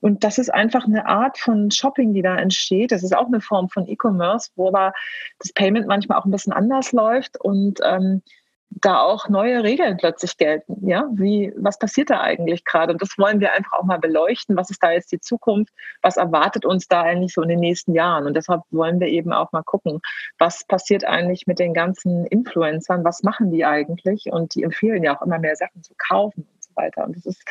Und 0.00 0.24
das 0.24 0.38
ist 0.38 0.52
einfach 0.52 0.86
eine 0.86 1.06
Art 1.06 1.38
von 1.38 1.70
Shopping, 1.70 2.14
die 2.14 2.22
da 2.22 2.36
entsteht. 2.36 2.92
Das 2.92 3.02
ist 3.02 3.16
auch 3.16 3.26
eine 3.26 3.40
Form 3.40 3.68
von 3.68 3.86
E-Commerce, 3.86 4.50
wo 4.56 4.68
aber 4.68 4.92
das 5.38 5.52
Payment 5.52 5.86
manchmal 5.86 6.18
auch 6.18 6.24
ein 6.24 6.30
bisschen 6.30 6.52
anders 6.52 6.92
läuft 6.92 7.40
und 7.40 7.80
ähm, 7.84 8.22
da 8.70 9.00
auch 9.00 9.28
neue 9.28 9.64
Regeln 9.64 9.96
plötzlich 9.96 10.36
gelten. 10.36 10.86
Ja, 10.86 11.08
wie, 11.12 11.52
was 11.56 11.78
passiert 11.78 12.10
da 12.10 12.20
eigentlich 12.20 12.64
gerade? 12.64 12.92
Und 12.92 13.02
das 13.02 13.18
wollen 13.18 13.40
wir 13.40 13.52
einfach 13.52 13.72
auch 13.72 13.82
mal 13.82 13.98
beleuchten. 13.98 14.56
Was 14.56 14.70
ist 14.70 14.82
da 14.82 14.92
jetzt 14.92 15.10
die 15.10 15.20
Zukunft? 15.20 15.72
Was 16.02 16.16
erwartet 16.16 16.64
uns 16.64 16.86
da 16.86 17.02
eigentlich 17.02 17.34
so 17.34 17.42
in 17.42 17.48
den 17.48 17.60
nächsten 17.60 17.94
Jahren? 17.94 18.26
Und 18.26 18.34
deshalb 18.34 18.62
wollen 18.70 19.00
wir 19.00 19.08
eben 19.08 19.32
auch 19.32 19.50
mal 19.52 19.64
gucken, 19.64 20.00
was 20.38 20.64
passiert 20.64 21.04
eigentlich 21.04 21.46
mit 21.46 21.58
den 21.58 21.74
ganzen 21.74 22.26
Influencern? 22.26 23.04
Was 23.04 23.22
machen 23.22 23.50
die 23.50 23.64
eigentlich? 23.64 24.26
Und 24.30 24.54
die 24.54 24.62
empfehlen 24.62 25.02
ja 25.02 25.16
auch 25.16 25.22
immer 25.22 25.40
mehr 25.40 25.56
Sachen 25.56 25.82
zu 25.82 25.94
kaufen 25.98 26.46
weiter. 26.80 27.04
Und 27.04 27.16
das 27.16 27.26
ist, 27.26 27.42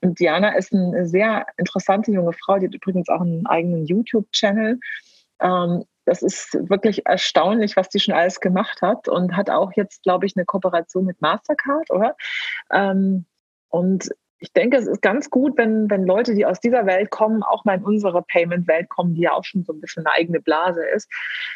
und 0.00 0.18
Diana 0.20 0.56
ist 0.56 0.72
eine 0.72 1.06
sehr 1.06 1.46
interessante 1.56 2.12
junge 2.12 2.32
Frau, 2.32 2.58
die 2.58 2.66
hat 2.66 2.74
übrigens 2.74 3.08
auch 3.08 3.20
einen 3.20 3.46
eigenen 3.46 3.86
YouTube-Channel. 3.86 4.78
Ähm, 5.40 5.84
das 6.04 6.22
ist 6.22 6.54
wirklich 6.68 7.06
erstaunlich, 7.06 7.76
was 7.76 7.88
die 7.88 8.00
schon 8.00 8.14
alles 8.14 8.40
gemacht 8.40 8.82
hat 8.82 9.08
und 9.08 9.36
hat 9.36 9.48
auch 9.48 9.72
jetzt, 9.74 10.02
glaube 10.02 10.26
ich, 10.26 10.36
eine 10.36 10.44
Kooperation 10.44 11.06
mit 11.06 11.20
Mastercard, 11.22 11.90
oder? 11.90 12.16
Ähm, 12.70 13.24
und 13.68 14.10
ich 14.38 14.52
denke, 14.52 14.76
es 14.76 14.86
ist 14.86 15.00
ganz 15.00 15.30
gut, 15.30 15.56
wenn, 15.56 15.88
wenn 15.88 16.04
Leute, 16.04 16.34
die 16.34 16.44
aus 16.44 16.60
dieser 16.60 16.84
Welt 16.84 17.10
kommen, 17.10 17.42
auch 17.42 17.64
mal 17.64 17.78
in 17.78 17.84
unsere 17.84 18.22
Payment-Welt 18.22 18.90
kommen, 18.90 19.14
die 19.14 19.22
ja 19.22 19.32
auch 19.32 19.44
schon 19.44 19.64
so 19.64 19.72
ein 19.72 19.80
bisschen 19.80 20.04
eine 20.04 20.14
eigene 20.14 20.40
Blase 20.40 20.84
ist, 20.84 21.10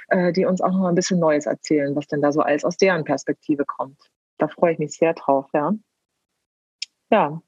äh, 0.08 0.32
die 0.32 0.46
uns 0.46 0.62
auch 0.62 0.72
noch 0.72 0.86
ein 0.86 0.94
bisschen 0.94 1.18
Neues 1.18 1.44
erzählen, 1.44 1.94
was 1.94 2.06
denn 2.06 2.22
da 2.22 2.32
so 2.32 2.40
alles 2.40 2.64
aus 2.64 2.78
deren 2.78 3.04
Perspektive 3.04 3.66
kommt. 3.66 3.98
Da 4.38 4.48
freue 4.48 4.72
ich 4.72 4.78
mich 4.78 4.92
sehr 4.92 5.12
drauf, 5.12 5.50
ja. 5.52 5.72
Ja. 7.10 7.42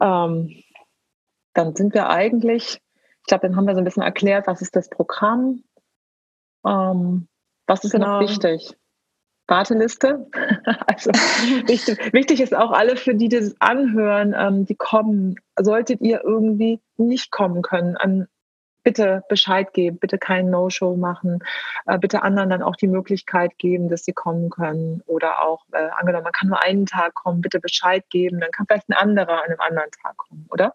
Ähm, 0.00 0.62
dann 1.54 1.74
sind 1.74 1.94
wir 1.94 2.08
eigentlich, 2.08 2.80
ich 3.20 3.26
glaube, 3.26 3.46
dann 3.46 3.56
haben 3.56 3.66
wir 3.66 3.74
so 3.74 3.80
ein 3.80 3.84
bisschen 3.84 4.02
erklärt, 4.02 4.46
was 4.46 4.62
ist 4.62 4.76
das 4.76 4.88
Programm, 4.88 5.62
ähm, 6.64 7.28
was 7.66 7.84
ist 7.84 7.92
genau. 7.92 8.20
noch 8.20 8.28
wichtig? 8.28 8.76
Warteliste. 9.46 10.26
Also 10.86 11.10
wichtig, 11.66 11.98
wichtig, 12.12 12.40
ist 12.40 12.54
auch 12.54 12.70
alle, 12.70 12.96
für 12.96 13.14
die 13.14 13.28
das 13.28 13.54
anhören, 13.58 14.34
ähm, 14.36 14.66
die 14.66 14.76
kommen, 14.76 15.36
solltet 15.58 16.00
ihr 16.00 16.22
irgendwie 16.22 16.80
nicht 16.96 17.30
kommen 17.30 17.62
können, 17.62 17.96
an, 17.96 18.28
bitte 18.82 19.22
Bescheid 19.28 19.72
geben, 19.72 19.98
bitte 19.98 20.18
kein 20.18 20.50
No-Show 20.50 20.96
machen, 20.96 21.40
äh, 21.86 21.98
bitte 21.98 22.22
anderen 22.22 22.50
dann 22.50 22.62
auch 22.62 22.76
die 22.76 22.88
Möglichkeit 22.88 23.56
geben, 23.58 23.88
dass 23.88 24.04
sie 24.04 24.12
kommen 24.12 24.50
können. 24.50 25.02
Oder 25.06 25.42
auch, 25.42 25.64
äh, 25.72 25.88
angenommen, 25.98 26.24
man 26.24 26.32
kann 26.32 26.48
nur 26.48 26.62
einen 26.62 26.86
Tag 26.86 27.14
kommen, 27.14 27.40
bitte 27.40 27.60
Bescheid 27.60 28.04
geben, 28.10 28.40
dann 28.40 28.50
kann 28.50 28.66
vielleicht 28.66 28.88
ein 28.88 28.94
anderer 28.94 29.42
an 29.42 29.50
einem 29.50 29.60
anderen 29.60 29.90
Tag 30.02 30.16
kommen, 30.16 30.46
oder? 30.50 30.72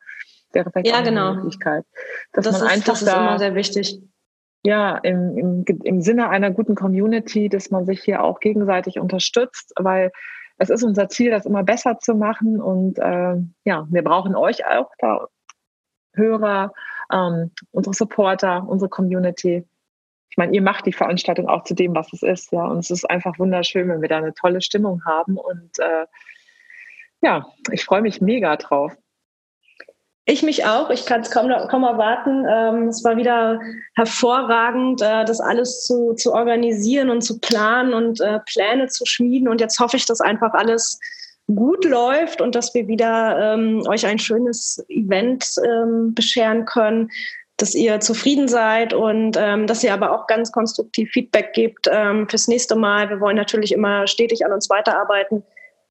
Wäre 0.52 0.70
vielleicht 0.72 0.88
ja, 0.88 1.02
genau. 1.02 1.30
eine 1.30 1.36
Möglichkeit. 1.38 1.86
Dass 2.34 2.46
das 2.46 2.60
man 2.60 2.68
ist, 2.68 2.74
einfach 2.74 2.94
das 2.94 3.02
ist 3.02 3.08
da, 3.08 3.28
immer 3.28 3.40
sehr 3.40 3.56
wichtig 3.56 4.02
ja, 4.66 4.98
im, 4.98 5.38
im, 5.38 5.66
im 5.84 6.02
Sinne 6.02 6.30
einer 6.30 6.50
guten 6.50 6.74
Community, 6.74 7.50
dass 7.50 7.70
man 7.70 7.86
sich 7.86 8.02
hier 8.02 8.24
auch 8.24 8.40
gegenseitig 8.40 9.00
unterstützt, 9.00 9.74
weil 9.76 10.12
es 10.58 10.72
ist 10.72 10.84
unser 10.84 11.08
Ziel, 11.08 11.30
das 11.30 11.46
immer 11.46 11.64
besser 11.64 12.00
zu 12.00 12.16
machen. 12.16 12.60
Und 12.60 12.98
äh, 12.98 13.36
ja, 13.64 13.86
wir 13.90 14.04
brauchen 14.04 14.36
euch 14.36 14.66
auch 14.66 14.90
da, 14.98 15.28
Hörer, 16.16 16.74
ähm, 17.12 17.52
unsere 17.72 17.94
Supporter, 17.94 18.66
unsere 18.68 18.90
Community. 18.90 19.66
Ich 20.30 20.38
meine, 20.38 20.54
ihr 20.54 20.62
macht 20.62 20.86
die 20.86 20.94
Veranstaltung 20.94 21.48
auch 21.48 21.64
zu 21.64 21.74
dem, 21.74 21.96
was 21.96 22.12
es 22.12 22.24
ist, 22.24 22.52
ja. 22.52 22.66
Und 22.66 22.80
es 22.80 22.92
ist 22.92 23.10
einfach 23.10 23.40
wunderschön, 23.40 23.88
wenn 23.90 24.02
wir 24.02 24.10
da 24.10 24.18
eine 24.18 24.34
tolle 24.34 24.62
Stimmung 24.62 25.04
haben. 25.06 25.38
Und 25.38 25.80
äh, 25.80 26.06
ja, 27.22 27.48
ich 27.72 27.86
freue 27.86 28.02
mich 28.02 28.22
mega 28.22 28.56
drauf. 28.58 28.96
Ich 30.28 30.42
mich 30.42 30.66
auch. 30.66 30.90
Ich 30.90 31.06
kann 31.06 31.22
es 31.22 31.30
kaum, 31.30 31.50
kaum 31.70 31.84
erwarten. 31.84 32.46
Ähm, 32.50 32.88
es 32.88 33.04
war 33.04 33.16
wieder 33.16 33.60
hervorragend, 33.96 35.02
äh, 35.02 35.24
das 35.24 35.40
alles 35.40 35.86
zu, 35.86 36.14
zu 36.14 36.34
organisieren 36.34 37.12
und 37.12 37.22
zu 37.22 37.40
planen 37.40 37.94
und 37.94 38.20
äh, 38.22 38.40
Pläne 38.40 38.88
zu 38.88 39.06
schmieden. 39.06 39.48
Und 39.48 39.62
jetzt 39.62 39.80
hoffe 39.80 39.98
ich, 39.98 40.08
dass 40.08 40.22
einfach 40.22 40.54
alles 40.54 41.00
gut 41.54 41.86
läuft 41.86 42.42
und 42.42 42.56
dass 42.56 42.74
wir 42.74 42.88
wieder 42.88 43.54
ähm, 43.54 43.84
euch 43.88 44.06
ein 44.06 44.20
schönes 44.20 44.84
Event 44.90 45.46
ähm, 45.64 46.14
bescheren 46.14 46.66
können, 46.66 47.10
dass 47.58 47.76
ihr 47.76 48.00
zufrieden 48.00 48.48
seid 48.48 48.94
und 48.94 49.38
ähm, 49.40 49.68
dass 49.68 49.84
ihr 49.84 49.94
aber 49.94 50.12
auch 50.12 50.28
ganz 50.28 50.52
konstruktiv 50.52 51.10
Feedback 51.12 51.54
gebt 51.54 51.88
ähm, 51.92 52.28
fürs 52.28 52.48
nächste 52.48 52.76
Mal. 52.76 53.10
Wir 53.10 53.22
wollen 53.22 53.38
natürlich 53.38 53.72
immer 53.72 54.08
stetig 54.08 54.46
an 54.46 54.52
uns 54.52 54.70
weiterarbeiten 54.70 55.44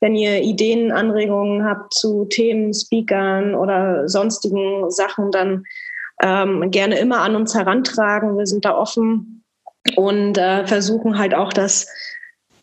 wenn 0.05 0.15
ihr 0.17 0.43
Ideen, 0.43 0.93
Anregungen 0.93 1.65
habt 1.65 1.95
zu 1.95 2.27
Themen, 2.27 2.75
Speakern 2.75 3.55
oder 3.55 4.07
sonstigen 4.07 4.91
Sachen, 4.91 5.31
dann 5.31 5.65
ähm, 6.23 6.71
gerne 6.71 6.99
immer 6.99 7.23
an 7.23 7.35
uns 7.37 7.55
herantragen. 7.55 8.37
Wir 8.37 8.45
sind 8.45 8.67
da 8.67 8.77
offen 8.77 9.43
und 9.97 10.37
äh, 10.37 10.67
versuchen 10.67 11.19
halt 11.19 11.35
auch 11.35 11.55
das 11.55 11.89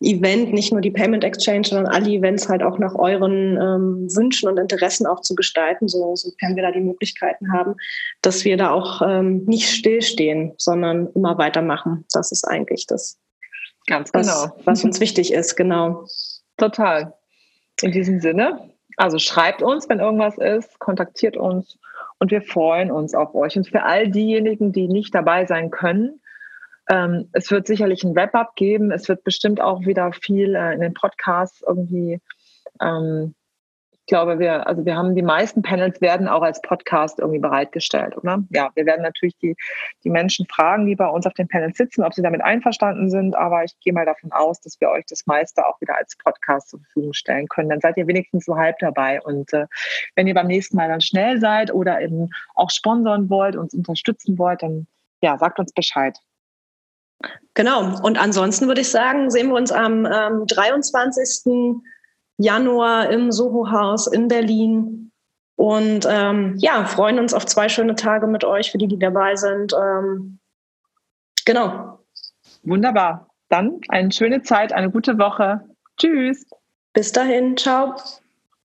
Event, 0.01 0.51
nicht 0.51 0.71
nur 0.71 0.81
die 0.81 0.91
Payment 0.91 1.23
Exchange, 1.23 1.63
sondern 1.65 1.93
alle 1.93 2.09
Events 2.09 2.49
halt 2.49 2.63
auch 2.63 2.79
nach 2.79 2.95
euren 2.95 3.57
ähm, 3.57 4.07
Wünschen 4.15 4.49
und 4.49 4.57
Interessen 4.57 5.05
auch 5.05 5.21
zu 5.21 5.35
gestalten, 5.35 5.87
so, 5.87 6.15
sofern 6.15 6.55
wir 6.55 6.63
da 6.63 6.71
die 6.71 6.81
Möglichkeiten 6.81 7.53
haben, 7.53 7.75
dass 8.21 8.43
wir 8.43 8.57
da 8.57 8.71
auch 8.71 9.01
ähm, 9.01 9.43
nicht 9.45 9.69
stillstehen, 9.69 10.53
sondern 10.57 11.07
immer 11.13 11.37
weitermachen. 11.37 12.05
Das 12.11 12.31
ist 12.31 12.47
eigentlich 12.47 12.87
das, 12.87 13.19
Ganz 13.87 14.11
genau. 14.11 14.25
was, 14.25 14.51
was 14.65 14.83
uns 14.83 14.99
wichtig 14.99 15.33
ist, 15.33 15.55
genau. 15.55 16.05
Total. 16.57 17.13
In 17.81 17.91
diesem 17.91 18.19
Sinne, 18.19 18.71
also 18.97 19.17
schreibt 19.17 19.61
uns, 19.61 19.89
wenn 19.89 19.99
irgendwas 19.99 20.37
ist, 20.37 20.79
kontaktiert 20.79 21.35
uns 21.35 21.79
und 22.19 22.31
wir 22.31 22.41
freuen 22.41 22.91
uns 22.91 23.15
auf 23.15 23.33
euch. 23.33 23.57
Und 23.57 23.67
für 23.67 23.83
all 23.83 24.09
diejenigen, 24.09 24.71
die 24.71 24.87
nicht 24.87 25.15
dabei 25.15 25.45
sein 25.45 25.71
können, 25.71 26.20
ähm, 26.91 27.29
es 27.33 27.49
wird 27.51 27.67
sicherlich 27.67 28.03
ein 28.03 28.15
Wrap-up 28.15 28.55
geben. 28.55 28.91
Es 28.91 29.07
wird 29.07 29.23
bestimmt 29.23 29.61
auch 29.61 29.81
wieder 29.81 30.11
viel 30.13 30.55
äh, 30.55 30.73
in 30.73 30.81
den 30.81 30.93
Podcasts 30.93 31.63
irgendwie 31.65 32.19
ähm, 32.81 33.33
glaube, 34.11 34.39
wir, 34.39 34.67
also 34.67 34.85
wir 34.85 34.97
haben 34.97 35.15
die 35.15 35.21
meisten 35.21 35.61
Panels 35.61 36.01
werden 36.01 36.27
auch 36.27 36.41
als 36.41 36.61
Podcast 36.61 37.19
irgendwie 37.19 37.39
bereitgestellt, 37.39 38.17
oder? 38.17 38.43
Ja, 38.49 38.69
wir 38.75 38.85
werden 38.85 39.03
natürlich 39.03 39.37
die, 39.37 39.55
die 40.03 40.09
Menschen 40.09 40.45
fragen, 40.47 40.85
die 40.85 40.97
bei 40.97 41.07
uns 41.07 41.25
auf 41.25 41.33
den 41.33 41.47
Panels 41.47 41.77
sitzen, 41.77 42.03
ob 42.03 42.13
sie 42.13 42.21
damit 42.21 42.41
einverstanden 42.41 43.09
sind, 43.09 43.37
aber 43.37 43.63
ich 43.63 43.79
gehe 43.79 43.93
mal 43.93 44.05
davon 44.05 44.33
aus, 44.33 44.59
dass 44.59 44.81
wir 44.81 44.89
euch 44.89 45.05
das 45.05 45.25
meiste 45.27 45.65
auch 45.65 45.79
wieder 45.79 45.95
als 45.95 46.17
Podcast 46.17 46.69
zur 46.69 46.81
Verfügung 46.81 47.13
stellen 47.13 47.47
können. 47.47 47.69
Dann 47.69 47.79
seid 47.79 47.95
ihr 47.95 48.05
wenigstens 48.05 48.43
so 48.43 48.57
halb 48.57 48.77
dabei. 48.79 49.21
Und 49.21 49.53
äh, 49.53 49.65
wenn 50.15 50.27
ihr 50.27 50.33
beim 50.33 50.47
nächsten 50.47 50.75
Mal 50.75 50.89
dann 50.89 51.01
schnell 51.01 51.39
seid 51.39 51.73
oder 51.73 52.01
eben 52.01 52.31
auch 52.53 52.69
sponsern 52.69 53.29
wollt, 53.29 53.55
uns 53.55 53.73
unterstützen 53.73 54.37
wollt, 54.37 54.61
dann 54.61 54.87
ja, 55.21 55.37
sagt 55.37 55.57
uns 55.57 55.71
Bescheid. 55.71 56.19
Genau. 57.53 58.01
Und 58.01 58.19
ansonsten 58.19 58.67
würde 58.67 58.81
ich 58.81 58.89
sagen, 58.89 59.29
sehen 59.29 59.49
wir 59.49 59.55
uns 59.55 59.71
am 59.71 60.05
ähm, 60.05 60.45
23. 60.47 61.81
Januar 62.37 63.09
im 63.09 63.31
Soho-Haus 63.31 64.07
in 64.07 64.27
Berlin. 64.27 65.11
Und 65.55 66.07
ähm, 66.09 66.55
ja, 66.57 66.85
freuen 66.85 67.19
uns 67.19 67.33
auf 67.33 67.45
zwei 67.45 67.69
schöne 67.69 67.95
Tage 67.95 68.25
mit 68.25 68.43
euch, 68.43 68.71
für 68.71 68.77
die, 68.77 68.87
die 68.87 68.97
dabei 68.97 69.35
sind. 69.35 69.73
Ähm, 69.73 70.39
genau. 71.45 71.99
Wunderbar. 72.63 73.27
Dann 73.49 73.79
eine 73.89 74.11
schöne 74.11 74.41
Zeit, 74.41 74.73
eine 74.73 74.89
gute 74.89 75.17
Woche. 75.17 75.61
Tschüss. 75.97 76.45
Bis 76.93 77.11
dahin. 77.11 77.57
Ciao. 77.57 77.95